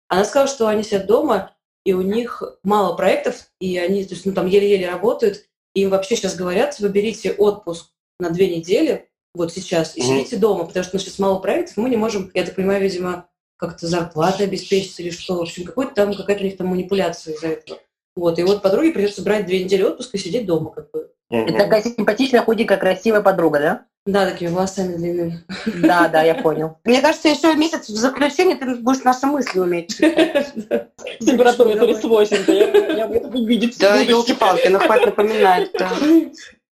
Она 0.07 0.25
сказала, 0.25 0.47
что 0.47 0.67
они 0.67 0.83
сидят 0.83 1.05
дома, 1.05 1.55
и 1.85 1.93
у 1.93 2.01
них 2.01 2.43
мало 2.63 2.95
проектов, 2.95 3.47
и 3.59 3.77
они 3.77 4.03
то 4.05 4.13
есть, 4.13 4.25
ну, 4.25 4.33
там 4.33 4.47
еле-еле 4.47 4.89
работают, 4.89 5.45
и 5.73 5.81
им 5.81 5.89
вообще 5.89 6.15
сейчас 6.15 6.35
говорят, 6.35 6.79
вы 6.79 6.89
берите 6.89 7.31
отпуск 7.31 7.91
на 8.19 8.29
две 8.29 8.55
недели, 8.55 9.09
вот 9.33 9.53
сейчас, 9.53 9.95
и 9.95 10.01
сидите 10.01 10.35
mm-hmm. 10.35 10.39
дома, 10.39 10.65
потому 10.65 10.83
что 10.83 10.95
у 10.95 10.97
нас 10.97 11.03
сейчас 11.03 11.19
мало 11.19 11.39
проектов, 11.39 11.77
мы 11.77 11.89
не 11.89 11.97
можем, 11.97 12.31
я 12.33 12.43
так 12.43 12.55
понимаю, 12.55 12.81
видимо, 12.81 13.29
как-то 13.57 13.87
зарплаты 13.87 14.43
обеспечить 14.43 14.99
или 14.99 15.09
что, 15.09 15.35
в 15.35 15.41
общем, 15.41 15.65
какой-то 15.65 15.93
там, 15.93 16.13
какая-то 16.13 16.41
у 16.41 16.45
них 16.45 16.57
там 16.57 16.67
манипуляция 16.67 17.35
из-за 17.35 17.47
этого. 17.47 17.79
Вот, 18.15 18.39
и 18.39 18.43
вот 18.43 18.63
подруге 18.63 18.91
придется 18.91 19.21
брать 19.21 19.45
две 19.45 19.63
недели 19.63 19.83
отпуска 19.83 20.17
и 20.17 20.19
сидеть 20.19 20.45
дома, 20.45 20.71
как 20.71 20.89
бы. 20.91 21.11
Это 21.29 21.53
такая 21.53 21.81
симпатичная, 21.83 22.41
худенькая, 22.41 22.77
красивая 22.77 23.21
подруга, 23.21 23.59
да? 23.59 23.85
Да, 24.05 24.25
такими 24.25 24.49
волосами 24.49 24.95
длинными. 24.95 25.43
Да, 25.65 26.07
да, 26.07 26.23
я 26.23 26.35
понял. 26.41 26.77
Мне 26.85 27.01
кажется, 27.01 27.27
еще 27.27 27.53
месяц 27.55 27.89
в 27.89 27.95
заключении 27.95 28.55
ты 28.55 28.75
будешь 28.75 29.03
наши 29.03 29.25
мысли 29.25 29.59
уметь. 29.59 29.97
Температура 31.19 31.75
38, 31.75 32.97
я 32.97 33.07
буду 33.07 33.45
видеть. 33.45 33.77
Да, 33.79 33.97
елки-палки, 33.97 34.69
ну 34.69 34.79
хватит 34.79 35.07
напоминать. 35.07 35.71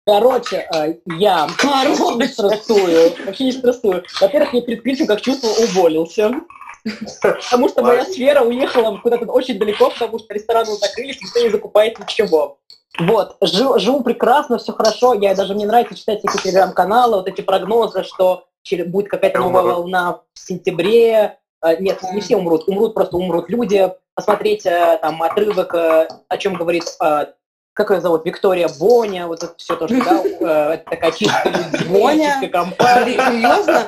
Короче, 0.07 0.67
э, 0.73 0.95
я 1.19 1.47
вообще 1.61 2.15
не 2.15 2.27
стрессую. 2.27 3.13
Вообще 3.27 3.43
не 3.43 3.51
стрессую. 3.51 4.03
Во-первых, 4.19 4.53
я 4.55 4.61
перед 4.61 4.81
кризисом 4.81 5.05
как 5.05 5.21
чувствовал 5.21 5.53
уволился. 5.61 6.31
Потому 7.21 7.69
что 7.69 7.83
моя 7.83 8.05
сфера 8.05 8.41
уехала 8.41 8.97
куда-то 8.97 9.25
очень 9.25 9.59
далеко, 9.59 9.91
потому 9.91 10.17
что 10.17 10.33
рестораны 10.33 10.71
закрылись, 10.77 11.21
никто 11.21 11.41
не 11.41 11.49
закупает 11.49 11.99
ничего. 11.99 12.57
Вот, 12.97 13.37
живу, 13.41 13.77
живу 13.79 14.01
прекрасно, 14.01 14.57
все 14.57 14.73
хорошо. 14.73 15.13
Я 15.13 15.35
даже 15.35 15.53
мне 15.53 15.67
нравится 15.67 15.95
читать 15.95 16.21
эти 16.23 16.41
телеграм-каналы, 16.41 17.17
вот 17.17 17.27
эти 17.27 17.41
прогнозы, 17.41 18.03
что 18.03 18.45
будет 18.87 19.09
какая-то 19.09 19.39
новая 19.39 19.63
волна 19.63 20.21
в 20.33 20.39
сентябре. 20.39 21.37
Э, 21.63 21.77
нет, 21.79 22.01
не 22.13 22.21
все 22.21 22.37
умрут, 22.37 22.67
умрут 22.67 22.93
просто 22.93 23.17
умрут 23.17 23.49
люди. 23.49 23.91
Посмотреть 24.15 24.65
э, 24.65 24.97
там 25.01 25.21
отрывок, 25.21 25.73
о 25.73 26.37
чем 26.37 26.55
говорит 26.55 26.83
как 27.79 27.91
ее 27.91 28.01
зовут, 28.01 28.25
Виктория 28.25 28.67
Боня, 28.67 29.25
вот 29.27 29.41
это 29.41 29.53
все 29.55 29.73
тоже, 29.77 30.03
да, 30.03 30.21
э, 30.41 30.73
это 30.73 30.83
такая 30.89 31.11
чистая 31.13 31.71
Боня, 31.87 32.49
компания. 32.51 33.13
Серьезно? 33.13 33.87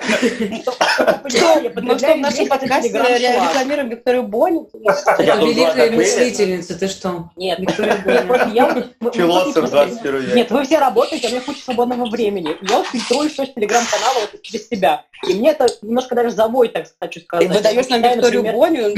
Мы 1.81 1.99
что, 1.99 2.13
в 2.13 2.17
нашем 2.19 2.47
подкасте 2.47 2.87
рекламируем 2.89 3.89
Викторию 3.89 4.23
Боню? 4.23 4.69
Это 4.85 5.33
великая 5.43 5.91
мыслительница, 5.91 6.79
ты 6.79 6.87
что? 6.87 7.31
Нет, 7.35 7.59
Виктория 7.59 7.97
Боня. 8.25 8.87
Философ 9.11 9.69
21 9.69 10.15
век. 10.21 10.35
Нет, 10.35 10.51
вы 10.51 10.63
все 10.63 10.79
работаете, 10.79 11.27
а 11.27 11.31
мне 11.31 11.41
куча 11.41 11.61
свободного 11.61 12.09
времени. 12.09 12.55
Я 12.61 12.83
фильтрую 12.83 13.29
все 13.29 13.45
с 13.45 13.53
телеграм-канала 13.53 14.19
вот 14.31 14.41
через 14.41 14.69
себя. 14.69 15.03
И 15.27 15.33
мне 15.33 15.51
это 15.51 15.67
немножко 15.81 16.15
даже 16.15 16.29
заводит, 16.29 16.73
так 16.73 16.85
хочу 16.97 17.19
сказать. 17.19 17.49
Ты 17.49 17.53
выдаешь 17.53 17.89
нам 17.89 18.01
Викторию 18.01 18.43
Боню? 18.53 18.93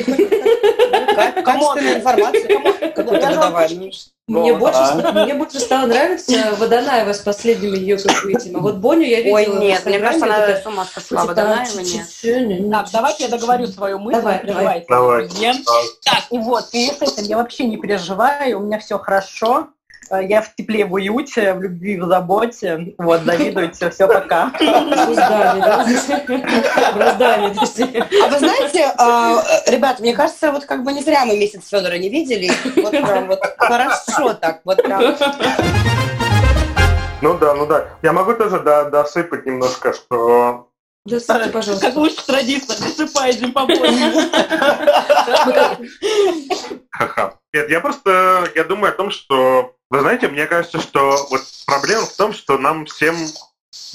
Качественная 1.44 1.96
информация. 1.96 2.92
Какую-то 2.92 3.30
давай. 3.32 3.92
Мне 4.26 4.54
больше, 4.54 4.80
а? 4.80 5.12
мне 5.12 5.34
больше 5.34 5.60
стало 5.60 5.86
нравиться 5.88 6.56
Водонаева 6.58 7.12
с 7.12 7.20
последними 7.20 7.76
ее 7.76 7.96
этим. 7.96 8.56
А 8.56 8.60
вот 8.60 8.76
Боню 8.76 9.04
я 9.04 9.20
видела 9.20 9.36
Ой, 9.36 9.48
нет, 9.60 9.86
мне 9.86 10.00
кажется, 10.00 10.26
она 10.26 10.56
с 10.56 10.66
ума 10.66 10.86
сошла. 10.86 11.26
Водонаева 11.26 11.80
нет. 11.80 12.72
Так, 12.72 12.88
давайте 12.94 13.24
я 13.26 13.30
договорю 13.30 13.68
свою 13.68 14.00
мысль. 14.00 14.20
Давай, 14.20 14.42
давай. 14.46 14.86
давай. 14.88 15.30
Так, 16.06 16.24
и 16.32 16.38
вот, 16.38 16.70
и 16.72 16.88
с 16.88 17.02
этим 17.02 17.24
я 17.24 17.36
вообще 17.36 17.66
не 17.66 17.76
переживаю, 17.76 18.60
у 18.60 18.64
меня 18.64 18.80
все 18.80 18.98
хорошо. 18.98 19.68
Э, 20.10 20.24
я 20.24 20.42
в 20.42 20.54
тепле, 20.56 20.86
в 20.86 20.94
уюте, 20.94 21.54
в 21.54 21.62
любви, 21.62 22.00
в 22.00 22.06
заботе. 22.06 22.94
Вот, 22.98 23.22
завидуйте, 23.22 23.90
все, 23.90 24.08
пока. 24.08 24.52
Раздали, 24.60 25.60
да? 25.60 25.86
Раздали. 26.96 27.54
А 28.24 28.28
вы 28.28 28.40
знаете, 28.40 28.94
а, 28.98 29.44
ребята, 29.68 30.02
мне 30.02 30.14
кажется, 30.14 30.52
вот 30.52 30.66
как 30.66 30.84
бы 30.84 30.94
не 30.94 31.02
зря 31.02 31.26
мы 31.26 31.38
месяц 31.38 31.68
Федора 31.70 31.98
не 31.98 32.10
видели. 32.10 32.52
Вот 32.76 32.92
прям 32.92 33.28
вот 33.28 33.40
хорошо 33.58 34.34
так, 34.34 34.62
вот 34.66 34.82
прям. 34.84 35.16
Ну 37.22 37.38
да, 37.38 37.54
ну 37.54 37.66
да. 37.66 37.86
Я 38.02 38.12
могу 38.12 38.34
тоже 38.34 38.60
досыпать 38.60 39.46
немножко, 39.46 39.94
что 39.94 40.68
Досыпьте, 41.06 41.50
пожалуйста. 41.50 41.88
Как 41.88 41.96
лучше 41.98 42.26
традиция, 42.26 42.78
досыпайте 42.78 43.48
побольше. 43.48 44.32
Ха-ха. 46.92 47.34
Нет, 47.54 47.70
я 47.70 47.82
просто, 47.82 48.50
я 48.56 48.64
думаю 48.64 48.94
о 48.94 48.96
том, 48.96 49.12
что 49.12 49.76
вы 49.90 50.00
знаете, 50.00 50.30
мне 50.30 50.46
кажется, 50.48 50.80
что 50.80 51.28
вот 51.30 51.42
проблема 51.66 52.06
в 52.06 52.16
том, 52.16 52.34
что 52.34 52.58
нам 52.58 52.86
всем 52.86 53.16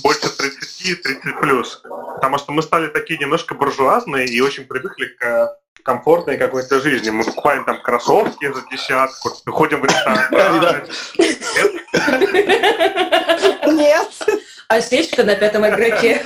больше 0.02 0.26
30-30 0.26 1.40
плюс. 1.40 1.82
Потому 2.14 2.38
что 2.38 2.52
мы 2.52 2.62
стали 2.62 2.88
такие 2.88 3.18
немножко 3.18 3.54
буржуазные 3.54 4.26
и 4.26 4.40
очень 4.40 4.64
привыкли 4.64 5.06
к 5.06 5.56
комфортной 5.82 6.36
какой-то 6.36 6.80
жизни. 6.80 7.08
Мы 7.08 7.24
покупаем 7.24 7.64
там 7.64 7.80
кроссовки 7.80 8.52
за 8.52 8.62
десятку, 8.70 9.30
ходим 9.46 9.80
в 9.80 9.84
ресторан. 9.86 10.28
Нет. 13.74 14.10
А 14.70 14.82
свечка 14.82 15.24
на 15.24 15.34
пятом 15.34 15.66
игроке. 15.66 16.20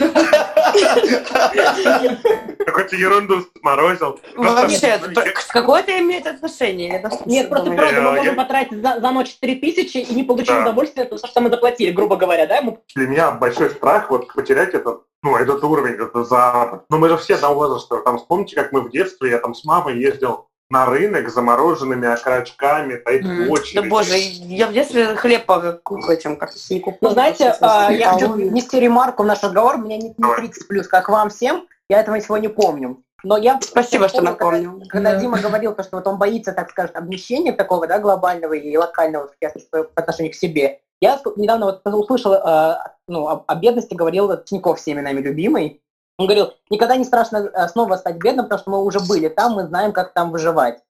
Какую-то 2.66 2.96
ерунду 2.96 3.46
сморозил. 3.61 4.18
Вообще, 4.34 5.00
какое 5.49 5.82
это 5.82 5.96
имеет 6.00 6.26
отношение? 6.26 7.08
Нет, 7.25 7.49
просто 7.49 7.70
правда, 7.70 8.00
мы 8.00 8.12
можем 8.12 8.34
потратить 8.34 8.82
за 8.82 9.11
ночь 9.12 9.37
3000 9.38 9.96
и 9.96 10.14
не 10.14 10.25
получить 10.25 10.50
удовольствие 10.50 11.04
от 11.04 11.11
того, 11.11 11.25
что 11.25 11.40
мы 11.40 11.50
заплатили, 11.50 11.92
грубо 11.92 12.16
говоря, 12.16 12.46
да? 12.46 12.61
Для 12.96 13.06
меня 13.06 13.30
большой 13.30 13.70
страх 13.70 14.11
вот 14.11 14.32
потерять 14.32 14.75
этот 14.75 15.04
ну, 15.25 15.37
этот 15.37 15.62
уровень, 15.62 16.02
это 16.02 16.25
за... 16.25 16.82
Ну, 16.90 16.99
мы 16.99 17.08
же 17.08 17.16
все 17.16 17.37
того 17.37 17.54
возраста, 17.54 17.99
там, 17.99 18.18
вспомните, 18.18 18.56
как 18.56 18.72
мы 18.72 18.80
в 18.80 18.90
детстве, 18.90 19.30
я 19.30 19.38
там 19.38 19.54
с 19.54 19.64
мамой 19.64 19.96
ездил 19.96 20.49
на 20.72 20.86
рынок 20.86 21.28
замороженными 21.28 22.08
окорочками, 22.08 22.98
стоит 22.98 23.26
mm. 23.26 23.48
очередь. 23.48 23.74
Да 23.74 23.82
боже, 23.90 24.16
я 24.16 24.66
в 24.66 24.72
детстве 24.72 25.14
хлеб 25.16 25.44
по 25.44 25.76
этим 26.08 26.36
как 26.36 26.50
не 26.70 26.80
купила. 26.80 26.98
Ну, 27.02 27.10
знаете, 27.10 27.54
а, 27.60 27.92
я 27.92 28.12
хочу 28.12 28.32
внести 28.32 28.80
ремарку 28.80 29.22
в 29.22 29.26
наш 29.26 29.42
разговор. 29.42 29.76
Мне 29.76 29.98
не 29.98 30.14
30 30.14 30.68
плюс, 30.68 30.88
как 30.88 31.10
вам 31.10 31.28
всем. 31.28 31.66
Я 31.90 32.00
этого 32.00 32.18
всего 32.20 32.38
не 32.38 32.48
помню. 32.48 33.02
Но 33.22 33.36
я 33.36 33.60
Спасибо, 33.60 34.08
что 34.08 34.22
напомнил. 34.22 34.72
Когда, 34.72 34.88
когда 34.88 35.12
да. 35.12 35.20
Дима 35.20 35.38
говорил, 35.38 35.74
то, 35.74 35.82
что 35.82 35.98
вот 35.98 36.06
он 36.06 36.16
боится, 36.16 36.52
так 36.52 36.70
скажем, 36.70 36.96
обнищения 36.96 37.52
такого, 37.52 37.86
да, 37.86 37.98
глобального 37.98 38.54
и 38.54 38.74
локального 38.74 39.30
по 39.70 39.86
отношению 39.94 40.32
к 40.32 40.36
себе, 40.36 40.80
я 41.02 41.20
недавно 41.36 41.66
вот 41.66 41.82
услышал, 41.84 42.32
э, 42.32 42.76
ну, 43.08 43.26
о, 43.26 43.44
о 43.46 43.54
бедности 43.56 43.92
говорил 43.92 44.36
Тиньков 44.38 44.78
всеми 44.78 45.02
нами 45.02 45.20
любимый. 45.20 45.82
Он 46.19 46.26
говорил, 46.26 46.52
никогда 46.71 46.97
не 46.97 47.04
страшно 47.04 47.50
э, 47.52 47.69
снова 47.69 47.97
стать 47.97 48.16
бедным, 48.16 48.47
потому 48.47 48.61
что 48.61 48.71
мы 48.71 48.85
уже 48.85 49.00
были 49.00 49.28
там, 49.28 49.54
мы 49.54 49.66
знаем, 49.66 49.92
как 49.92 50.12
там 50.12 50.31
выживать. 50.31 50.81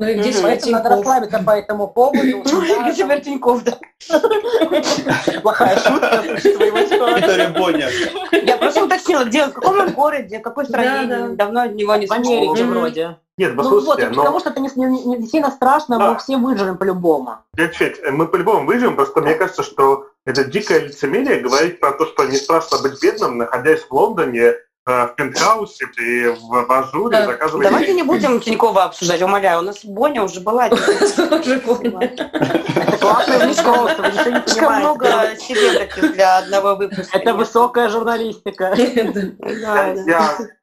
Ну 0.00 0.08
и 0.08 0.14
где 0.14 0.32
Поэтому 0.42 0.72
надо 0.72 0.88
расслабиться 0.88 1.42
по 1.44 1.50
этому 1.50 1.86
поводу. 1.86 2.22
Ну, 2.22 2.92
теперь 2.94 3.20
Тиньков, 3.20 3.62
да. 3.64 3.78
Плохая 5.42 5.78
шутка. 5.78 6.22
Виктория 6.24 7.50
Боня. 7.50 7.88
Я 8.32 8.56
просто 8.56 8.84
уточнила, 8.84 9.24
где, 9.24 9.44
в 9.44 9.52
каком 9.52 9.92
городе, 9.92 10.38
в 10.38 10.42
какой 10.42 10.64
стране, 10.64 11.28
давно 11.36 11.62
от 11.62 11.74
него 11.74 11.94
не 11.96 12.06
В 12.06 12.12
Америке 12.12 12.64
вроде. 12.64 13.18
Нет, 13.36 13.54
ну 13.54 13.80
вот, 13.80 13.98
потому 13.98 14.40
что 14.40 14.50
это 14.50 14.60
не, 14.60 14.68
не, 14.74 15.16
не 15.16 15.26
сильно 15.26 15.50
страшно, 15.50 15.98
мы 15.98 16.18
все 16.18 16.36
выживем 16.36 16.76
по-любому. 16.76 17.38
Мы 17.56 18.26
по-любому 18.26 18.66
выживем, 18.66 18.96
просто 18.96 19.22
мне 19.22 19.34
кажется, 19.34 19.62
что 19.62 20.08
это 20.26 20.44
дикое 20.44 20.80
лицемерие 20.80 21.40
говорить 21.40 21.80
про 21.80 21.92
то, 21.92 22.04
что 22.04 22.24
не 22.26 22.36
страшно 22.36 22.78
быть 22.82 23.02
бедным, 23.02 23.38
находясь 23.38 23.80
в 23.80 23.92
Лондоне, 23.92 24.56
в 24.86 25.14
пентхаусе 25.16 25.86
и 25.98 26.26
в 26.26 26.72
ажуре 26.72 27.18
да. 27.18 27.26
заказывать... 27.26 27.68
Давайте 27.68 27.92
не 27.92 28.02
будем 28.02 28.40
Тинькова 28.40 28.84
обсуждать, 28.84 29.22
умоляю. 29.22 29.60
У 29.60 29.62
нас 29.62 29.84
Боня 29.84 30.24
уже 30.24 30.40
была. 30.40 30.68
Классная 30.70 31.40
Тинькова, 33.52 33.94
вы 33.98 34.10
ничего 34.10 34.30
не 34.30 34.40
Слишком 34.46 34.78
много 34.80 35.36
себе 35.36 35.88
для 36.12 36.38
одного 36.38 36.76
выпуска. 36.76 37.18
Это 37.18 37.34
высокая 37.34 37.88
журналистика. 37.88 38.74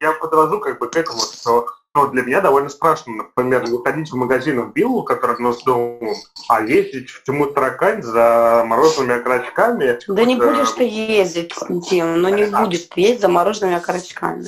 Я 0.02 0.12
подвожу 0.20 0.60
как 0.60 0.80
бы 0.80 0.90
к 0.90 0.96
этому, 0.96 1.20
что 1.20 1.68
но 1.98 2.08
для 2.08 2.22
меня 2.22 2.42
довольно 2.42 2.70
страшно, 2.70 3.16
например, 3.16 3.66
выходить 3.66 4.12
в 4.12 4.16
магазин 4.16 4.62
в 4.62 4.72
Биллу, 4.72 5.02
который 5.02 5.44
у 5.44 5.52
с 5.52 5.64
домом, 5.64 6.14
а 6.48 6.62
ездить 6.62 7.10
в 7.10 7.24
тьму 7.24 7.48
таракань 7.48 8.04
за 8.04 8.64
морожеными 8.68 9.16
окорочками. 9.16 9.98
Да 10.08 10.24
не 10.24 10.36
будешь 10.36 10.72
ты 10.74 10.84
ездить, 10.88 11.56
Дим, 11.68 12.22
ну 12.22 12.30
не 12.30 12.46
будешь 12.46 12.84
ты 12.84 13.02
ездить 13.02 13.22
за 13.22 13.30
морожеными 13.30 13.78
окорочками. 13.78 14.44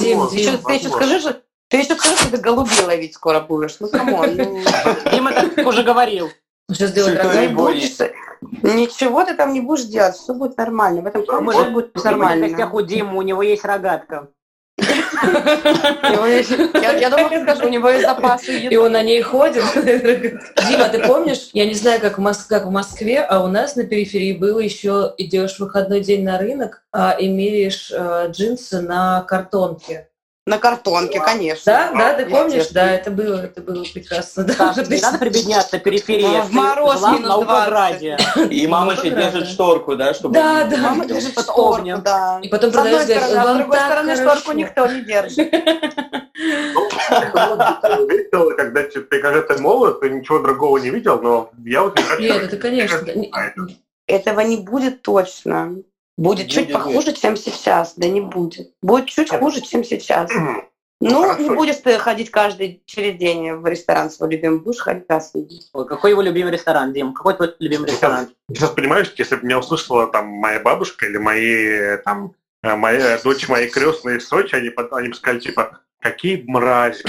Дим, 0.00 0.26
ты 0.28 0.36
еще, 0.36 0.56
ты 0.56 0.72
еще 0.72 0.88
скажи, 0.88 1.20
что 1.20 1.42
ты 1.68 1.76
еще 1.76 1.94
скажи, 1.94 2.16
что 2.16 2.30
ты 2.30 2.38
голубей 2.38 2.84
ловить 2.86 3.14
скоро 3.14 3.40
будешь. 3.40 3.76
Ну, 3.80 3.88
come 3.88 4.14
on. 4.14 4.34
Ну... 4.34 4.62
Дима 5.12 5.32
так 5.32 5.66
уже 5.66 5.82
говорил. 5.82 6.30
Что 6.72 6.86
сделать, 6.86 7.16
дорогая? 7.16 7.50
Ничего 8.62 9.24
ты 9.24 9.34
там 9.34 9.52
не 9.52 9.60
будешь 9.60 9.84
делать, 9.84 10.14
все 10.14 10.32
будет 10.32 10.56
нормально. 10.56 11.02
В 11.02 11.06
этом 11.06 11.22
плане 11.26 11.50
все 11.50 11.70
будет 11.70 12.02
нормально. 12.02 12.48
В 12.48 12.74
у 12.74 12.80
Димы, 12.80 13.18
у 13.18 13.22
него 13.22 13.42
есть 13.42 13.64
рогатка. 13.64 14.28
Я 17.00 17.10
думаю, 17.10 17.42
скажу, 17.42 17.66
у 17.66 17.68
него 17.68 17.88
есть 17.90 18.02
запасы 18.02 18.60
И 18.60 18.76
он 18.76 18.92
на 18.92 19.02
ней 19.02 19.22
ходит. 19.22 19.64
Дима, 19.74 20.88
ты 20.88 21.00
помнишь, 21.06 21.50
я 21.52 21.66
не 21.66 21.74
знаю, 21.74 22.00
как 22.00 22.18
в 22.18 22.70
Москве, 22.70 23.20
а 23.20 23.42
у 23.42 23.48
нас 23.48 23.76
на 23.76 23.84
периферии 23.84 24.32
было 24.32 24.60
еще, 24.60 25.14
идешь 25.18 25.56
в 25.56 25.60
выходной 25.60 26.00
день 26.00 26.24
на 26.24 26.38
рынок, 26.38 26.82
а 26.92 27.12
и 27.18 27.28
меряешь 27.28 27.90
э, 27.92 28.28
джинсы 28.30 28.80
на 28.80 29.22
картонке. 29.22 30.08
На 30.46 30.58
картонке, 30.58 31.20
конечно. 31.20 31.72
Да, 31.72 31.92
да, 31.92 32.12
ты 32.12 32.26
помнишь? 32.26 32.68
Да, 32.68 32.92
это 32.92 33.10
было, 33.10 33.44
это 33.44 33.62
было 33.62 33.82
прекрасно. 33.82 34.44
Да, 34.44 34.74
не 34.76 35.00
надо 35.00 35.16
прибедняться, 35.16 35.78
периферия. 35.78 36.42
В 36.42 36.52
мороз 36.52 37.00
минус 37.00 37.44
20. 37.44 38.52
И 38.52 38.66
мама 38.66 38.92
еще 38.92 39.08
держит 39.08 39.48
шторку, 39.48 39.96
да, 39.96 40.12
чтобы... 40.12 40.34
Да, 40.34 40.64
да. 40.64 40.76
Мама 40.76 41.06
держит 41.06 41.32
шторку, 41.32 41.80
да. 42.02 42.40
И 42.42 42.48
потом 42.48 42.72
С 42.72 42.76
одной 42.76 43.04
стороны, 43.04 43.36
а 43.36 43.54
с 43.54 43.56
другой 43.56 43.78
стороны 43.78 44.16
шторку 44.16 44.52
никто 44.52 44.86
не 44.86 45.00
держит. 45.00 45.50
Весело, 48.08 48.50
когда 48.54 48.82
ты, 48.82 49.00
когда 49.00 49.40
ты 49.40 49.62
молод, 49.62 50.00
ты 50.00 50.10
ничего 50.10 50.40
другого 50.40 50.76
не 50.76 50.90
видел, 50.90 51.22
но 51.22 51.50
я 51.64 51.84
вот 51.84 51.96
не 51.96 52.02
хочу. 52.02 52.22
Нет, 52.22 52.42
это 52.42 52.56
конечно. 52.58 52.98
Этого 54.06 54.40
не 54.40 54.58
будет 54.58 55.00
точно. 55.00 55.76
Будет 56.16 56.48
чуть 56.48 56.72
похуже, 56.72 57.12
чем 57.12 57.36
сейчас. 57.36 57.94
Да 57.96 58.08
не 58.08 58.20
будет. 58.20 58.72
Будет 58.82 59.06
чуть 59.06 59.30
хуже, 59.30 59.60
чем 59.60 59.84
сейчас. 59.84 60.30
Ну, 61.00 61.36
не 61.38 61.50
будешь 61.50 61.76
ты 61.76 61.98
ходить 61.98 62.30
каждый 62.30 62.82
через 62.86 63.16
день 63.18 63.52
в 63.54 63.66
ресторан 63.66 64.10
свой 64.10 64.30
любимый, 64.30 64.60
будешь 64.60 64.80
ходить 64.80 65.04
раз 65.08 65.32
в 65.34 65.84
Какой 65.84 66.12
его 66.12 66.22
любимый 66.22 66.52
ресторан, 66.52 66.94
Дим? 66.94 67.12
Какой 67.12 67.34
твой 67.34 67.54
любимый 67.58 67.90
ресторан? 67.90 68.28
Сейчас, 68.48 68.70
понимаешь, 68.70 69.12
если 69.16 69.36
бы 69.36 69.44
меня 69.44 69.58
услышала 69.58 70.06
там 70.06 70.28
моя 70.28 70.60
бабушка 70.60 71.04
или 71.04 71.18
мои 71.18 71.98
там 72.04 72.32
э, 72.62 72.74
моя 72.74 73.18
дочь 73.18 73.48
моей 73.48 73.68
крестные 73.68 74.16
из 74.16 74.28
Сочи, 74.28 74.54
они, 74.54 74.70
они 74.92 75.08
бы 75.08 75.14
сказали, 75.14 75.40
типа, 75.40 75.80
какие 76.00 76.42
мрази. 76.46 77.04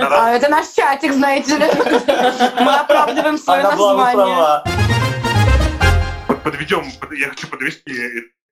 А 0.00 0.32
это 0.32 0.50
наш 0.50 0.68
чатик, 0.68 1.12
знаете 1.12 1.56
ли. 1.56 1.66
Мы 2.60 2.74
оправдываем 2.74 3.38
свое 3.38 3.62
название 3.62 5.01
подведем, 6.42 6.84
я 7.12 7.28
хочу 7.28 7.48
подвести 7.48 7.92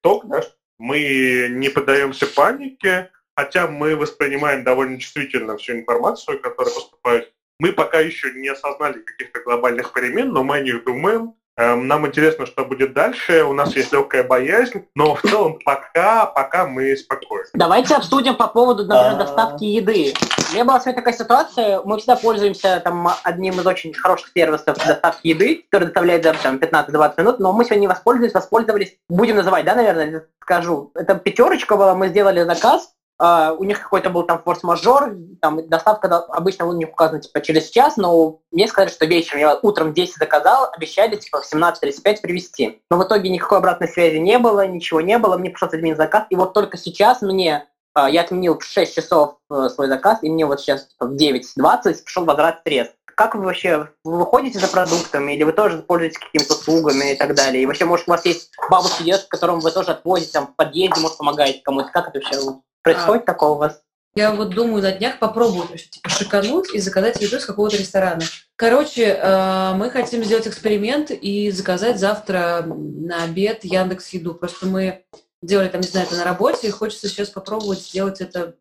итог, 0.01 0.27
да, 0.29 0.43
мы 0.79 1.49
не 1.51 1.69
поддаемся 1.69 2.27
панике, 2.27 3.11
хотя 3.37 3.67
мы 3.67 3.97
воспринимаем 3.97 4.65
довольно 4.65 4.99
чувствительно 4.99 5.57
всю 5.57 5.75
информацию, 5.75 6.41
которая 6.41 6.75
поступает. 6.75 7.33
Мы 7.59 7.73
пока 7.73 8.01
еще 8.01 8.33
не 8.33 8.49
осознали 8.49 9.01
каких-то 9.01 9.43
глобальных 9.43 9.93
перемен, 9.93 10.33
но 10.33 10.43
мы 10.43 10.57
о 10.57 10.63
них 10.63 10.85
думаем, 10.85 11.35
нам 11.61 12.07
интересно, 12.07 12.47
что 12.47 12.65
будет 12.65 12.93
дальше. 12.93 13.45
У 13.45 13.53
нас 13.53 13.75
есть 13.77 13.93
легкая 13.93 14.25
боязнь, 14.25 14.87
но 14.95 15.15
в 15.15 15.23
целом 15.23 15.59
пока, 15.65 16.27
пока 16.27 16.67
мы 16.67 16.97
спокойны. 16.97 17.47
Давайте 17.55 17.95
обсудим 17.95 18.37
по 18.37 18.49
поводу, 18.49 18.85
например, 18.85 19.19
доставки 19.19 19.65
еды. 19.65 20.15
У 20.51 20.55
меня 20.55 20.65
была 20.65 20.81
сегодня 20.81 21.01
такая 21.01 21.15
ситуация, 21.15 21.81
мы 21.85 21.99
всегда 21.99 22.17
пользуемся 22.17 22.81
там, 22.83 23.09
одним 23.23 23.61
из 23.61 23.67
очень 23.67 23.95
хороших 23.95 24.31
сервисов 24.35 24.77
доставки 24.79 25.29
еды, 25.29 25.65
который 25.71 25.85
доставляет 25.85 26.25
за 26.25 26.35
там, 26.35 26.57
15-20 26.57 27.15
минут, 27.19 27.41
но 27.41 27.53
мы 27.53 27.65
сегодня 27.65 27.83
не 27.83 27.89
воспользовались, 27.89 28.35
воспользовались, 28.35 28.97
будем 29.09 29.37
называть, 29.37 29.65
да, 29.65 29.75
наверное, 29.75 30.25
скажу. 30.41 30.91
Это 30.95 31.15
пятерочка 31.15 31.77
была, 31.77 31.95
мы 31.95 32.09
сделали 32.09 32.43
заказ, 32.43 32.93
Uh, 33.21 33.55
у 33.59 33.65
них 33.65 33.83
какой-то 33.83 34.09
был 34.09 34.23
там 34.23 34.41
форс-мажор, 34.43 35.15
там 35.43 35.69
доставка 35.69 36.21
обычно 36.29 36.65
у 36.65 36.73
них 36.73 36.89
указана 36.89 37.21
типа 37.21 37.43
через 37.43 37.69
час, 37.69 37.99
но 37.99 38.41
мне 38.51 38.67
сказали, 38.67 38.91
что 38.91 39.05
вечером 39.05 39.41
я 39.41 39.59
утром 39.61 39.93
10 39.93 40.15
заказал, 40.15 40.71
обещали 40.73 41.17
типа 41.17 41.43
в 41.43 41.53
17.35 41.53 42.23
привезти. 42.23 42.81
Но 42.91 42.97
в 42.97 43.05
итоге 43.05 43.29
никакой 43.29 43.59
обратной 43.59 43.89
связи 43.89 44.17
не 44.17 44.39
было, 44.39 44.67
ничего 44.67 45.03
не 45.03 45.19
было, 45.19 45.37
мне 45.37 45.51
пришлось 45.51 45.75
отменить 45.75 45.99
заказ. 45.99 46.25
И 46.31 46.35
вот 46.35 46.55
только 46.55 46.79
сейчас 46.79 47.21
мне, 47.21 47.69
uh, 47.95 48.11
я 48.11 48.23
отменил 48.23 48.59
в 48.59 48.65
6 48.65 48.95
часов 48.95 49.37
uh, 49.53 49.69
свой 49.69 49.89
заказ, 49.89 50.21
и 50.23 50.31
мне 50.31 50.47
вот 50.47 50.63
сейчас 50.63 50.87
типа, 50.87 51.05
в 51.05 51.13
9.20 51.15 52.03
пришел 52.03 52.25
возврат 52.25 52.63
средств. 52.65 52.97
Как 53.17 53.35
вы 53.35 53.45
вообще, 53.45 53.91
вы 54.03 54.17
выходите 54.17 54.59
за 54.59 54.69
продуктами, 54.69 55.35
или 55.35 55.43
вы 55.43 55.53
тоже 55.53 55.83
пользуетесь 55.83 56.17
какими-то 56.17 56.55
услугами 56.55 57.13
и 57.13 57.17
так 57.17 57.35
далее? 57.35 57.63
И 57.63 57.67
вообще, 57.67 57.85
может, 57.85 58.09
у 58.09 58.13
вас 58.13 58.25
есть 58.25 58.51
бабушки, 58.71 59.03
дедушки, 59.03 59.29
которым 59.29 59.61
вы 59.61 59.71
тоже 59.73 59.91
отвозите, 59.91 60.33
там, 60.33 60.47
в 60.47 60.57
подъезде, 60.57 61.03
может, 61.03 61.19
помогаете 61.19 61.61
кому-то? 61.63 61.91
Как 61.93 62.09
это 62.09 62.19
вообще 62.19 62.39
Происходит 62.83 63.23
а, 63.23 63.27
такого 63.27 63.51
у 63.53 63.59
вас? 63.59 63.81
Я 64.15 64.33
вот 64.33 64.51
думаю, 64.51 64.83
на 64.83 64.93
днях 64.93 65.19
попробую 65.19 65.69
типа, 65.79 66.09
шикануть 66.09 66.75
и 66.75 66.81
заказать 66.81 67.21
еду 67.21 67.37
из 67.37 67.45
какого-то 67.45 67.77
ресторана. 67.77 68.23
Короче, 68.57 69.05
э, 69.05 69.73
мы 69.75 69.91
хотим 69.91 70.25
сделать 70.25 70.49
эксперимент 70.49 71.11
и 71.11 71.51
заказать 71.51 71.99
завтра 71.99 72.65
на 72.67 73.25
обед 73.25 73.65
Яндекс 73.65 74.09
Еду. 74.09 74.35
Просто 74.35 74.67
мы 74.67 75.05
делали 75.43 75.69
там, 75.69 75.81
не 75.81 75.87
знаю, 75.87 76.07
это 76.07 76.17
на 76.17 76.25
работе, 76.25 76.69
и 76.69 76.71
хочется 76.71 77.09
сейчас 77.09 77.29
попробовать 77.29 77.81
сделать 77.81 78.21
это 78.21 78.57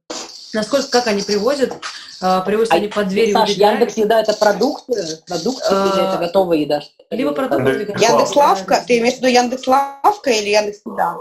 Насколько, 0.54 0.90
как 0.90 1.08
они 1.08 1.22
привозят? 1.22 1.74
Э, 2.22 2.42
привозят 2.46 2.74
а, 2.74 2.78
они 2.78 2.88
под 2.88 3.08
дверью. 3.08 3.34
Саш, 3.34 3.52
Яндекс 3.52 3.98
Еда 3.98 4.22
это 4.22 4.34
продукты? 4.34 5.20
Продукты 5.28 5.68
а, 5.70 5.92
или 5.94 6.08
это 6.08 6.18
готовая 6.18 6.58
еда? 6.58 6.82
Либо 7.12 7.34
продукты. 7.34 7.96
Яндекс 8.00 8.36
Лавка? 8.36 8.84
Ты 8.86 9.00
имеешь 9.00 9.16
в 9.16 9.18
виду 9.18 9.28
Яндекс 9.28 9.68
Лавка 9.68 10.32
или 10.32 10.50
Яндекс 10.50 10.82
Еда? 10.86 11.18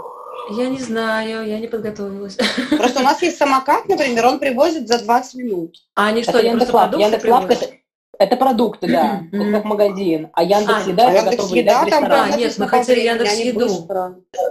Я 0.49 0.69
не 0.69 0.79
знаю, 0.79 1.47
я 1.47 1.59
не 1.59 1.67
подготовилась. 1.67 2.37
Просто 2.69 2.99
у 2.99 3.03
нас 3.03 3.21
есть 3.21 3.37
самокат, 3.37 3.87
например, 3.87 4.25
он 4.25 4.39
привозит 4.39 4.87
за 4.87 4.99
20 4.99 5.35
минут. 5.35 5.75
А 5.95 6.07
они 6.07 6.23
что, 6.23 6.39
это 6.39 6.47
Яндекс.Лав. 6.47 6.97
Яндекс.Лав 6.97 7.49
это, 7.49 7.67
это 8.17 8.35
продукты, 8.35 8.87
да, 8.87 9.21
это 9.31 9.51
как 9.51 9.65
магазин. 9.65 10.29
А 10.33 10.43
Яндекс 10.43 10.87
Еда 10.87 11.07
а, 11.07 11.11
это 11.11 11.31
Яндекс 11.31 11.51
Еда, 11.51 11.85
там 11.85 12.05
а, 12.09 12.29
нет, 12.37 12.57
мы 12.57 12.67
хотели 12.67 13.01
Яндекс 13.01 13.35
Еду. 13.35 13.87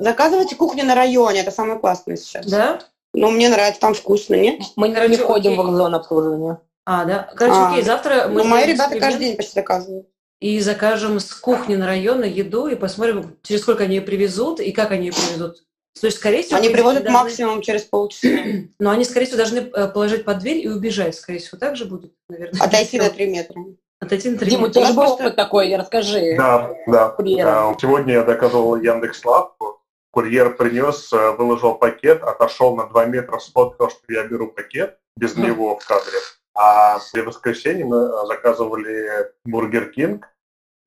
Заказывайте 0.00 0.56
кухню 0.56 0.84
на 0.84 0.94
районе, 0.94 1.40
это 1.40 1.50
самое 1.50 1.78
классное 1.78 2.16
сейчас. 2.16 2.46
Да? 2.46 2.80
Ну, 3.14 3.30
мне 3.30 3.48
нравится, 3.48 3.80
там 3.80 3.94
вкусно, 3.94 4.34
нет? 4.34 4.60
Мы 4.76 4.92
Короче, 4.92 5.10
не 5.10 5.16
входим 5.16 5.52
окей. 5.52 5.72
в 5.72 5.76
зону 5.76 5.96
обслуживания. 5.96 6.60
А, 6.84 7.04
да? 7.04 7.28
Короче, 7.34 7.58
а, 7.58 7.72
окей, 7.72 7.82
завтра 7.82 8.28
мы... 8.28 8.42
Ну, 8.42 8.44
мои 8.44 8.66
ребята 8.66 8.98
каждый 8.98 9.26
день 9.26 9.36
почти 9.36 9.54
заказывают. 9.54 10.06
И 10.40 10.60
закажем 10.60 11.18
с 11.18 11.34
кухни 11.34 11.74
на 11.74 11.86
район 11.86 12.22
еду 12.22 12.68
и 12.68 12.76
посмотрим, 12.76 13.36
через 13.42 13.62
сколько 13.62 13.84
они 13.84 13.96
ее 13.96 14.02
привезут 14.02 14.60
и 14.60 14.70
как 14.70 14.92
они 14.92 15.06
ее 15.08 15.12
привезут 15.12 15.64
То 16.00 16.06
есть, 16.06 16.18
скорее 16.18 16.42
всего... 16.42 16.58
Они 16.58 16.68
приводят 16.68 17.04
должны... 17.04 17.22
максимум 17.22 17.62
через 17.62 17.82
полчаса. 17.82 18.28
Но 18.78 18.90
они, 18.90 19.04
скорее 19.04 19.26
всего, 19.26 19.38
должны 19.38 19.58
э, 19.58 19.88
положить 19.88 20.24
под 20.24 20.38
дверь 20.38 20.58
и 20.58 20.68
убежать. 20.68 21.14
Скорее 21.14 21.38
всего, 21.38 21.58
так 21.58 21.76
же 21.76 21.84
будет, 21.84 22.12
наверное. 22.28 22.60
Отойти 22.60 22.98
на 22.98 23.10
3 23.10 23.26
метра. 23.30 23.64
Отойти 24.00 24.30
на 24.30 24.38
3 24.38 24.50
Дима, 24.50 24.66
у 24.66 24.70
тебя 24.70 24.86
же 24.86 24.92
был 24.94 25.12
опыт 25.12 25.36
такой, 25.36 25.74
расскажи. 25.76 26.34
Да, 26.36 26.74
да. 26.86 27.14
да. 27.18 27.76
Сегодня 27.80 28.14
я 28.14 28.24
доказывал 28.24 28.76
Яндекс 28.76 29.24
Лавку. 29.24 29.82
Курьер 30.10 30.56
принес, 30.56 31.12
э, 31.12 31.32
выложил 31.32 31.74
пакет, 31.74 32.22
отошел 32.22 32.74
на 32.76 32.86
2 32.86 33.06
метра, 33.06 33.38
сфоткал, 33.38 33.90
что 33.90 34.00
я 34.08 34.24
беру 34.24 34.48
пакет 34.48 34.98
без 35.18 35.36
него 35.36 35.76
в 35.76 35.84
кадре. 35.86 36.18
А 36.54 36.98
в 36.98 37.14
воскресенье 37.14 37.84
мы 37.84 38.08
заказывали 38.26 39.30
Бургер 39.44 39.90
Кинг, 39.90 40.28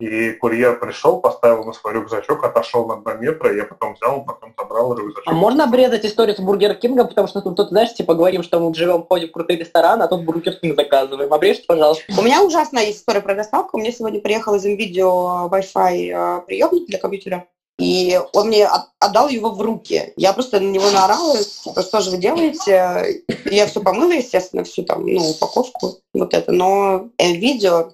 и 0.02 0.32
курьер 0.34 0.80
пришел, 0.80 1.22
поставил 1.22 1.64
на 1.64 1.74
свой 1.74 1.94
рюкзачок, 1.94 2.44
отошел 2.44 2.88
на 2.88 2.98
2 2.98 3.14
метра, 3.16 3.56
я 3.56 3.66
потом 3.66 3.94
взял, 3.94 4.24
потом 4.26 4.54
собрал 4.58 4.96
рюкзачок. 4.98 5.24
А 5.28 5.32
можно 5.32 5.66
обрезать 5.66 6.06
историю 6.06 6.36
с 6.36 6.40
Бургер 6.40 6.74
Кингом, 6.76 7.08
потому 7.08 7.28
что 7.28 7.42
тут, 7.42 7.56
тут, 7.56 7.70
знаешь, 7.70 7.94
типа 7.94 8.16
говорим, 8.16 8.42
что 8.42 8.60
мы 8.60 8.74
живем, 8.74 9.04
ходим 9.04 9.30
в 9.30 9.32
крутые 9.32 9.60
рестораны, 9.60 10.04
а 10.04 10.08
тут 10.08 10.24
Бургер 10.24 10.56
Кинг 10.56 10.76
заказываем. 10.76 11.32
Обрежьте, 11.32 11.66
пожалуйста. 11.68 12.04
У 12.18 12.22
меня 12.24 12.44
ужасная 12.44 12.86
есть 12.86 13.00
история 13.00 13.22
про 13.22 13.36
доставку. 13.36 13.78
У 13.78 13.80
меня 13.80 13.92
сегодня 13.92 14.20
приехал 14.20 14.56
из 14.56 14.66
NVIDIA 14.66 15.50
Wi-Fi 15.50 16.40
э, 16.40 16.42
приемник 16.48 16.88
для 16.88 16.98
компьютера. 16.98 17.46
И 17.80 18.20
он 18.34 18.48
мне 18.48 18.68
отдал 19.00 19.28
его 19.28 19.50
в 19.50 19.62
руки. 19.62 20.14
Я 20.16 20.34
просто 20.34 20.60
на 20.60 20.70
него 20.70 20.90
наорала, 20.92 21.38
типа, 21.38 21.82
что 21.82 22.02
же 22.02 22.12
вы 22.12 22.18
делаете? 22.18 23.24
Я 23.46 23.66
все 23.66 23.82
помыла, 23.82 24.12
естественно, 24.12 24.64
всю 24.64 24.84
там, 24.84 25.06
ну, 25.06 25.32
упаковку, 25.32 25.96
вот 26.14 26.34
это. 26.34 26.52
Но 26.52 27.10
NVIDIA 27.18 27.92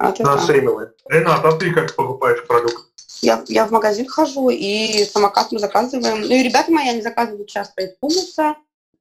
а 0.00 0.12
ты 0.12 0.22
Нашеймилы. 0.22 0.92
Ренат, 1.10 1.44
а 1.44 1.52
ты 1.52 1.72
как 1.72 1.94
покупаешь 1.94 2.46
продукт? 2.46 2.86
Я, 3.20 3.44
я 3.48 3.66
в 3.66 3.70
магазин 3.70 4.08
хожу, 4.08 4.48
и 4.48 5.04
самокат 5.04 5.52
мы 5.52 5.58
заказываем. 5.58 6.22
Ну 6.22 6.34
и 6.34 6.42
ребята 6.42 6.72
мои, 6.72 6.88
они 6.88 7.02
заказывают 7.02 7.48
часто 7.48 7.82
из 7.82 7.90
Пумуса. 8.00 8.56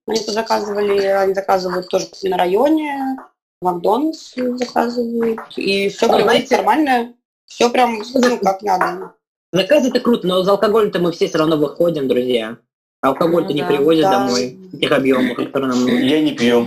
Они 0.05 0.19
тут 0.19 0.33
заказывали, 0.33 1.05
они 1.05 1.33
заказывают 1.33 1.87
тоже 1.87 2.07
на 2.23 2.37
районе. 2.37 3.17
Макдональдс 3.61 4.33
заказывают. 4.35 5.39
И 5.55 5.87
все 5.87 6.07
ну, 6.07 6.15
прям 6.15 6.27
нормально. 6.51 7.13
Все 7.45 7.69
прям 7.69 8.01
ну, 8.13 8.37
как 8.39 8.61
надо. 8.61 9.13
Заказ 9.53 9.85
это 9.85 10.01
круто, 10.01 10.27
но 10.27 10.43
за 10.43 10.51
алкоголем-то 10.51 10.99
мы 10.99 11.13
все 11.13 11.29
все 11.29 11.37
равно 11.37 11.55
выходим, 11.55 12.09
друзья. 12.09 12.57
Алкоголь-то 13.01 13.49
ну, 13.49 13.55
не 13.55 13.61
да, 13.61 13.67
привозят 13.67 14.03
да. 14.03 14.11
домой 14.11 14.59
в 14.73 14.79
тех 14.79 14.91
объемах, 14.91 15.37
которые 15.37 15.69
нам 15.69 15.79
нужны. 15.79 15.99
Я 15.99 16.21
не 16.21 16.33
пью. 16.33 16.59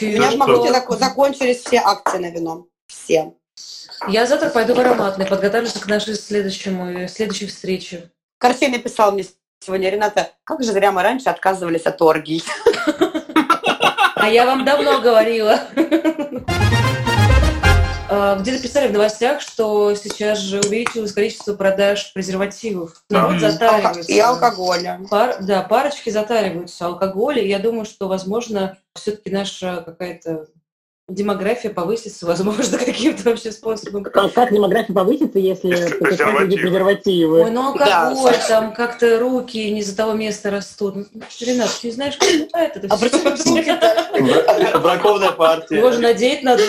У 0.00 0.04
меня 0.04 0.30
в 0.32 0.36
Магните 0.36 0.70
закончились 0.98 1.64
все 1.64 1.78
акции 1.78 2.18
на 2.18 2.30
вино. 2.30 2.66
Все. 2.86 3.34
Я 4.08 4.26
завтра 4.26 4.48
пойду 4.48 4.74
в 4.74 4.80
ароматный, 4.80 5.26
подготовлюсь 5.26 5.72
к 5.72 5.86
нашей 5.86 6.14
следующему, 6.14 7.08
следующей 7.08 7.46
встрече. 7.46 8.10
Корсей 8.38 8.68
написал 8.68 9.12
мне 9.12 9.26
сегодня, 9.60 9.90
Рената, 9.90 10.30
как 10.44 10.62
же 10.62 10.72
зря 10.72 10.92
мы 10.92 11.02
раньше 11.02 11.28
отказывались 11.28 11.82
от 11.82 12.00
оргий. 12.00 12.42
А 14.16 14.28
я 14.28 14.46
вам 14.46 14.64
давно 14.64 15.00
говорила. 15.00 15.60
А, 18.12 18.36
где-то 18.36 18.60
писали 18.60 18.88
в 18.88 18.92
новостях, 18.92 19.40
что 19.40 19.94
сейчас 19.94 20.38
же 20.38 20.58
увеличилось 20.58 21.12
количество 21.12 21.54
продаж 21.54 22.12
презервативов. 22.12 23.04
Народ 23.08 23.38
затаривается. 23.38 24.10
И 24.10 24.18
алкоголя. 24.18 25.00
Пар, 25.08 25.36
да, 25.40 25.62
парочки 25.62 26.10
затариваются 26.10 26.86
алкоголя. 26.86 27.40
И 27.40 27.48
я 27.48 27.60
думаю, 27.60 27.84
что, 27.84 28.08
возможно, 28.08 28.76
все-таки 28.96 29.30
наша 29.30 29.82
какая-то 29.86 30.48
демография 31.10 31.70
повысится, 31.70 32.26
возможно, 32.26 32.78
каким-то 32.84 33.30
вообще 33.30 33.52
способом. 33.52 34.04
Как, 34.04 34.32
как 34.32 34.52
демография 34.52 34.94
повысится, 34.94 35.38
если 35.38 35.74
покупать 35.98 36.48
презервативы? 36.48 37.42
Ой, 37.42 37.50
ну 37.50 37.68
алкоголь, 37.68 38.32
да. 38.32 38.48
там 38.48 38.72
как-то 38.72 39.18
руки 39.18 39.70
не 39.70 39.82
за 39.82 39.96
того 39.96 40.12
места 40.12 40.50
растут. 40.50 40.94
Ну, 40.96 41.06
Ренат, 41.40 41.70
ты 41.80 41.88
не 41.88 41.92
знаешь, 41.92 42.16
как 42.16 42.76
это 42.76 42.96
все? 42.96 44.78
Бракованная 44.78 45.32
партия. 45.32 45.80
Можно 45.80 46.00
надеть 46.00 46.42
надо. 46.42 46.62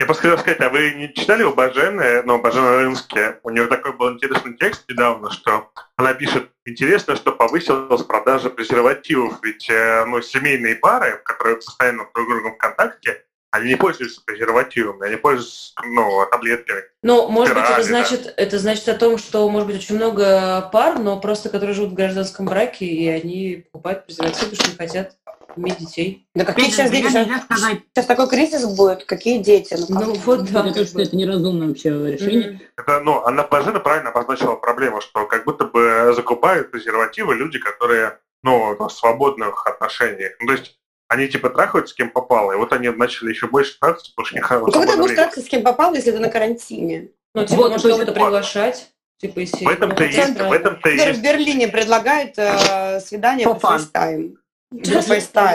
Я 0.00 0.06
просто 0.06 0.22
хотел 0.22 0.38
сказать, 0.38 0.60
а 0.60 0.68
вы 0.68 0.94
не 0.94 1.12
читали 1.12 1.42
у 1.42 1.52
Бажены, 1.52 2.22
ну, 2.22 2.40
Бажена 2.40 2.76
Рынске? 2.76 3.40
У 3.42 3.50
нее 3.50 3.66
такой 3.66 3.92
был 3.94 4.12
интересный 4.12 4.56
текст 4.56 4.84
недавно, 4.88 5.32
что 5.32 5.72
она 5.96 6.14
пишет, 6.14 6.50
интересно, 6.68 7.16
что 7.16 7.32
повысилась 7.32 8.02
продажа 8.02 8.50
презервативов, 8.50 9.38
ведь 9.42 9.68
э, 9.70 10.04
ну, 10.06 10.20
семейные 10.22 10.76
пары, 10.76 11.20
которые 11.24 11.56
постоянно 11.56 12.06
друг 12.14 12.26
с 12.26 12.30
другом 12.30 12.54
в 12.54 12.58
контакте, 12.58 13.24
они 13.50 13.70
не 13.70 13.76
пользуются 13.76 14.20
презервативами, 14.24 15.06
они 15.06 15.16
пользуются 15.16 15.72
ну, 15.84 16.26
таблетками. 16.30 16.82
Ну, 17.02 17.28
может 17.28 17.54
быть, 17.54 17.64
это 17.64 17.82
значит, 17.82 18.24
да. 18.24 18.32
это 18.36 18.58
значит 18.58 18.88
о 18.88 18.94
том, 18.94 19.16
что, 19.16 19.48
может 19.48 19.66
быть, 19.66 19.76
очень 19.76 19.96
много 19.96 20.68
пар, 20.70 20.98
но 20.98 21.18
просто 21.18 21.48
которые 21.48 21.74
живут 21.74 21.92
в 21.92 21.94
гражданском 21.94 22.46
браке, 22.46 22.84
и 22.84 23.08
они 23.08 23.64
покупают 23.72 24.04
презервативы, 24.04 24.50
потому 24.50 24.62
что 24.62 24.70
не 24.70 24.76
хотят 24.76 25.16
иметь 25.56 25.78
детей. 25.78 26.26
Да 26.34 26.44
какие 26.44 26.70
сейчас 26.70 26.90
дети? 26.90 27.08
Сейчас, 27.08 27.44
сказать. 27.44 27.78
сейчас 27.92 28.06
такой 28.06 28.28
кризис 28.28 28.64
будет, 28.66 29.04
какие 29.04 29.38
дети? 29.38 29.76
Ну, 29.88 30.00
ну 30.00 30.14
вот, 30.14 30.50
да. 30.50 30.62
Кажется, 30.62 30.84
что 30.84 31.02
это 31.02 31.16
неразумное 31.16 31.68
вообще 31.68 31.90
решение. 31.90 32.48
Mm-hmm. 32.48 32.66
Это, 32.76 33.00
ну, 33.00 33.24
Анна 33.24 33.42
Пажина 33.42 33.80
правильно 33.80 34.10
обозначила 34.10 34.56
проблему, 34.56 35.00
что 35.00 35.26
как 35.26 35.44
будто 35.44 35.64
бы 35.64 36.12
закупают 36.14 36.70
презервативы 36.70 37.34
люди, 37.34 37.58
которые, 37.58 38.18
ну, 38.42 38.76
в 38.78 38.90
свободных 38.90 39.66
отношениях. 39.66 40.32
Ну, 40.40 40.46
то 40.46 40.52
есть 40.52 40.78
они 41.08 41.26
типа 41.28 41.50
трахаются 41.50 41.94
с 41.94 41.96
кем 41.96 42.10
попало, 42.10 42.52
и 42.52 42.56
вот 42.56 42.72
они 42.72 42.88
начали 42.90 43.30
еще 43.30 43.46
больше 43.46 43.78
трахаться, 43.78 44.12
потому 44.14 44.26
что 44.26 44.36
не 44.36 44.42
Ну, 44.42 44.72
как 44.72 44.90
ты 44.90 44.96
будешь 44.98 45.16
трахаться 45.16 45.40
с 45.40 45.48
кем 45.48 45.62
попало, 45.62 45.94
если 45.94 46.10
ты 46.10 46.18
на 46.18 46.28
карантине? 46.28 47.08
Ну, 47.34 47.46
типа, 47.46 47.62
вот, 47.62 47.70
может 47.72 47.90
кого-то 47.90 48.12
приглашать? 48.12 48.90
Типа, 49.20 49.40
если... 49.40 49.64
В 49.64 49.68
этом-то 49.68 50.04
есть, 50.04 50.38
в 50.38 50.52
этом-то 50.52 50.88
есть. 50.88 51.18
В 51.18 51.22
Берлине 51.22 51.68
предлагают 51.68 52.34
э, 52.36 53.00
свидание 53.00 53.46
по 53.46 53.58
FaceTime. 53.58 54.36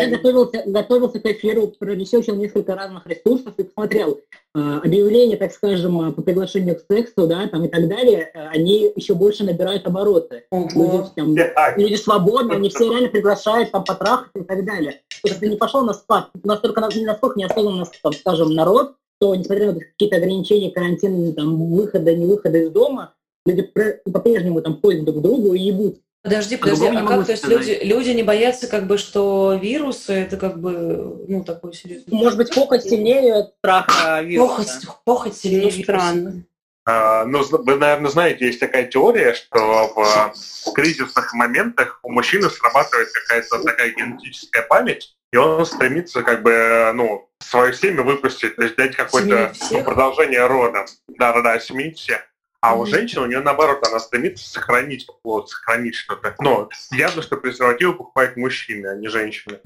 Я 0.02 0.18
готовился, 0.18 0.64
готовился 0.66 1.20
к 1.20 1.26
эфиру, 1.26 1.68
проресечил 1.78 2.36
несколько 2.36 2.74
разных 2.74 3.06
ресурсов 3.06 3.54
и 3.58 3.64
посмотрел 3.64 4.20
э, 4.56 4.80
объявления, 4.84 5.38
так 5.38 5.54
скажем, 5.54 6.14
по 6.14 6.22
приглашению 6.24 6.78
к 6.78 6.86
сексу, 6.90 7.28
да, 7.28 7.48
там 7.48 7.64
и 7.64 7.68
так 7.68 7.88
далее, 7.88 8.32
э, 8.34 8.48
они 8.48 8.92
еще 8.96 9.14
больше 9.14 9.44
набирают 9.44 9.86
обороты. 9.86 10.46
Люди, 10.52 11.10
там, 11.16 11.36
люди 11.78 11.96
свободны, 11.96 12.54
они 12.54 12.70
все 12.70 12.90
реально 12.90 13.10
приглашают 13.10 13.72
там 13.72 13.84
потрахаться 13.84 14.40
и 14.40 14.44
так 14.44 14.66
далее. 14.66 15.02
Если 15.24 15.38
ты 15.38 15.50
не 15.50 15.58
пошел 15.58 15.84
на 15.84 15.94
спад, 15.94 16.30
настолько, 16.44 16.82
не 16.96 17.06
насколько 17.06 17.40
неосознанно, 17.40 17.86
там, 18.02 18.14
скажем, 18.14 18.56
народ, 18.56 18.96
то 19.20 19.36
несмотря 19.36 19.74
на 19.74 19.80
какие-то 19.80 20.18
ограничения, 20.18 20.72
карантина, 20.72 21.34
там, 21.34 21.72
выхода, 21.72 22.16
не 22.16 22.26
выхода 22.26 22.58
из 22.58 22.72
дома, 22.72 23.14
люди 23.46 23.62
по-прежнему 24.06 24.62
там 24.62 24.80
ходят 24.82 25.06
друг 25.06 25.18
к 25.18 25.22
другу 25.22 25.54
и 25.54 25.60
ебут. 25.62 25.98
Подожди, 26.24 26.56
подожди, 26.56 26.88
а 26.88 27.06
как, 27.06 27.26
то 27.26 27.32
есть 27.34 27.46
люди, 27.46 27.80
люди 27.84 28.12
не 28.12 28.24
боятся, 28.24 28.68
как 28.70 28.88
бы, 28.88 28.98
что 28.98 29.60
вирусы, 29.62 30.14
это 30.14 30.38
как 30.38 30.58
бы, 30.58 31.26
ну, 31.28 31.44
такой 31.44 31.74
серьезный... 31.74 32.14
Может 32.14 32.38
быть, 32.38 32.56
похоть 32.56 32.84
сильнее 32.84 33.52
страха 33.60 34.22
вируса? 34.22 34.56
Похоть, 34.56 34.98
похоть 35.04 35.38
сильнее 35.38 35.74
ну, 35.76 35.84
странно. 35.84 36.44
А, 36.86 37.26
ну, 37.26 37.44
вы, 37.44 37.76
наверное, 37.76 38.10
знаете, 38.10 38.46
есть 38.46 38.62
такая 38.62 38.86
теория, 38.86 39.34
что 39.34 39.94
в 39.94 40.74
кризисных 40.74 41.34
моментах 41.34 42.00
у 42.04 42.10
мужчины 42.10 42.50
срабатывает 42.50 43.10
какая-то 43.12 43.62
такая 43.62 43.92
генетическая 43.92 44.62
память, 44.62 45.18
и 45.34 45.36
он 45.36 45.66
стремится 45.66 46.24
как 46.24 46.42
бы, 46.42 46.92
ну, 46.96 47.30
свое 47.40 47.74
семя 47.74 48.02
выпустить, 48.02 48.56
то 48.56 48.64
есть 48.64 48.78
дать 48.78 48.96
какое-то 48.96 49.54
продолжение 49.84 50.46
рода. 50.48 50.86
Да-да-да, 51.10 51.60
семить 51.60 51.98
всех. 51.98 52.22
А 52.64 52.76
у 52.76 52.86
женщины, 52.86 53.24
у 53.24 53.26
нее 53.26 53.42
наоборот, 53.42 53.86
она 53.86 54.00
стремится 54.00 54.50
сохранить 54.50 55.06
плод, 55.22 55.50
сохранить 55.50 55.96
что-то. 55.96 56.34
Но 56.40 56.70
явно, 56.92 57.22
что 57.22 57.36
презервативы 57.36 57.92
покупают 57.92 58.38
мужчины, 58.38 58.88
а 58.88 58.96
не 58.96 59.10
женщины. 59.10 59.60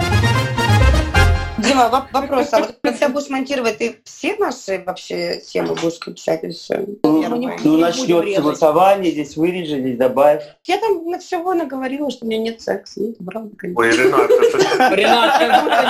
Дима, 1.60 2.08
вопрос. 2.12 2.52
А 2.54 2.60
вот 2.60 2.80
когда 2.82 3.10
будешь 3.10 3.30
монтировать, 3.30 3.78
ты 3.78 4.00
все 4.04 4.36
наши 4.38 4.82
вообще 4.84 5.42
темы 5.42 5.76
будешь 5.76 6.00
писать 6.00 6.44
или 6.44 6.54
все? 6.54 6.88
Ну, 7.04 7.24
ну 7.30 7.78
начнет 7.78 8.36
согласование, 8.36 9.12
здесь 9.12 9.38
вырежи, 9.38 9.80
здесь 9.80 9.98
добавь. 9.98 10.44
Я 10.64 10.80
там 10.80 11.06
на 11.06 11.20
всего 11.20 11.54
наговорила, 11.54 12.10
что 12.10 12.26
у 12.26 12.28
меня 12.28 12.40
нет 12.40 12.62
секса. 12.62 13.00
Ну, 13.00 13.12
это 13.12 13.24
правда, 13.24 13.56
конечно. 13.56 13.80
Ой, 13.80 13.92
Ренат, 13.96 14.30
Ренат, 14.98 15.38
как 15.38 15.64
будто 15.64 15.82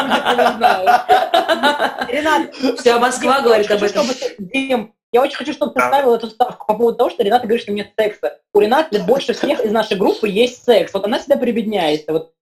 люди 2.03 2.11
Ренат. 2.11 2.79
Вся 2.79 2.99
Москва 2.99 3.39
говорит 3.39 3.71
об 3.71 3.81
этом. 3.81 4.05
Дим, 4.39 4.93
я 5.11 5.21
очень 5.21 5.37
хочу, 5.37 5.53
чтобы 5.53 5.73
ты 5.73 5.79
да. 5.79 5.87
ставил 5.87 6.13
эту 6.13 6.29
ставку 6.29 6.67
по 6.67 6.73
поводу 6.73 6.97
того, 6.97 7.09
что 7.09 7.23
Рената 7.23 7.47
говорит, 7.47 7.63
что 7.63 7.71
нет 7.71 7.91
секса. 7.97 8.39
У 8.53 8.59
Ренаты 8.59 8.99
больше 9.01 9.33
всех 9.33 9.63
из 9.63 9.71
нашей 9.71 9.97
группы 9.97 10.27
есть 10.27 10.63
секс. 10.63 10.93
Вот 10.93 11.05
она 11.05 11.19
всегда 11.19 11.37
прибедняется. 11.37 12.11
Вот 12.11 12.33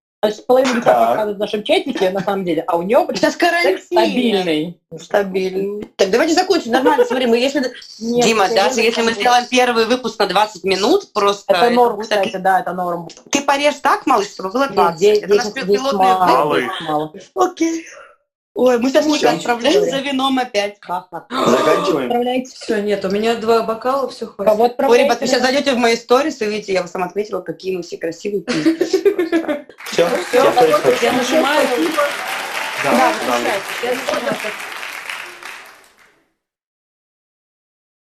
половина 0.48 0.78
лица 0.78 0.94
показывает 0.94 1.38
в 1.38 1.40
нашем 1.40 1.64
чатике, 1.64 2.10
на 2.10 2.22
самом 2.22 2.46
деле, 2.46 2.64
а 2.68 2.78
у 2.78 2.82
нее 2.82 3.06
Сейчас 3.14 3.36
карантин. 3.36 3.80
стабильный. 3.80 4.80
Стабильный. 5.00 5.88
Так, 5.96 6.10
давайте 6.10 6.34
закончим. 6.34 6.72
Нормально, 6.72 7.06
смотри, 7.06 7.28
мы 7.28 7.38
если... 7.38 7.72
Нет, 8.00 8.26
Дима, 8.26 8.48
даже 8.50 8.82
если 8.82 9.02
мы 9.02 9.14
сделаем 9.14 9.46
первый 9.50 9.86
выпуск 9.86 10.18
на 10.20 10.28
20 10.28 10.64
минут, 10.64 11.14
просто... 11.14 11.54
Это 11.54 11.70
норм, 11.70 12.02
кстати, 12.02 12.38
да, 12.38 12.62
это 12.62 12.74
норм. 12.74 13.08
Ты 13.30 13.42
порежь 13.42 13.76
так, 13.82 14.06
малыш, 14.06 14.30
чтобы 14.30 14.52
было 14.52 14.68
20. 14.68 15.02
Нет, 15.02 15.14
10, 15.14 15.24
это 15.24 15.36
наш 15.36 15.54
пилотный 15.54 16.00
мало. 16.00 17.14
Окей. 17.36 17.86
Ой, 18.56 18.80
мы 18.80 18.90
сейчас 18.90 19.06
Ника 19.06 19.32
отправляем 19.32 19.84
за 19.84 20.00
вином 20.00 20.40
опять. 20.40 20.78
Заканчиваем. 21.30 22.06
Отправляйте. 22.06 22.56
Все, 22.56 22.82
нет, 22.82 23.04
у 23.04 23.10
меня 23.10 23.36
два 23.36 23.64
бокала, 23.64 24.10
все 24.10 24.28
хватит. 24.28 24.50
Кого 24.50 24.64
Ой, 24.64 24.70
отправляйте? 24.70 25.04
ребят, 25.04 25.20
вы 25.20 25.28
сейчас 25.28 25.42
зайдете 25.42 25.74
в 25.74 25.78
мои 25.78 25.98
сторис 25.98 26.42
и 26.42 26.46
видите, 26.46 26.72
я 26.72 26.82
вас 26.82 26.92
сам 26.92 27.04
отметила, 27.04 27.42
какие 27.42 27.76
мы 27.76 27.84
все 27.84 27.98
красивые. 27.98 28.44
Все, 29.92 30.08
Все, 30.30 30.38
я 30.38 30.96
я 31.02 31.14
нажимаю. 31.14 31.68
Да, 32.84 32.92
Да, 32.92 33.40
да. 34.24 34.75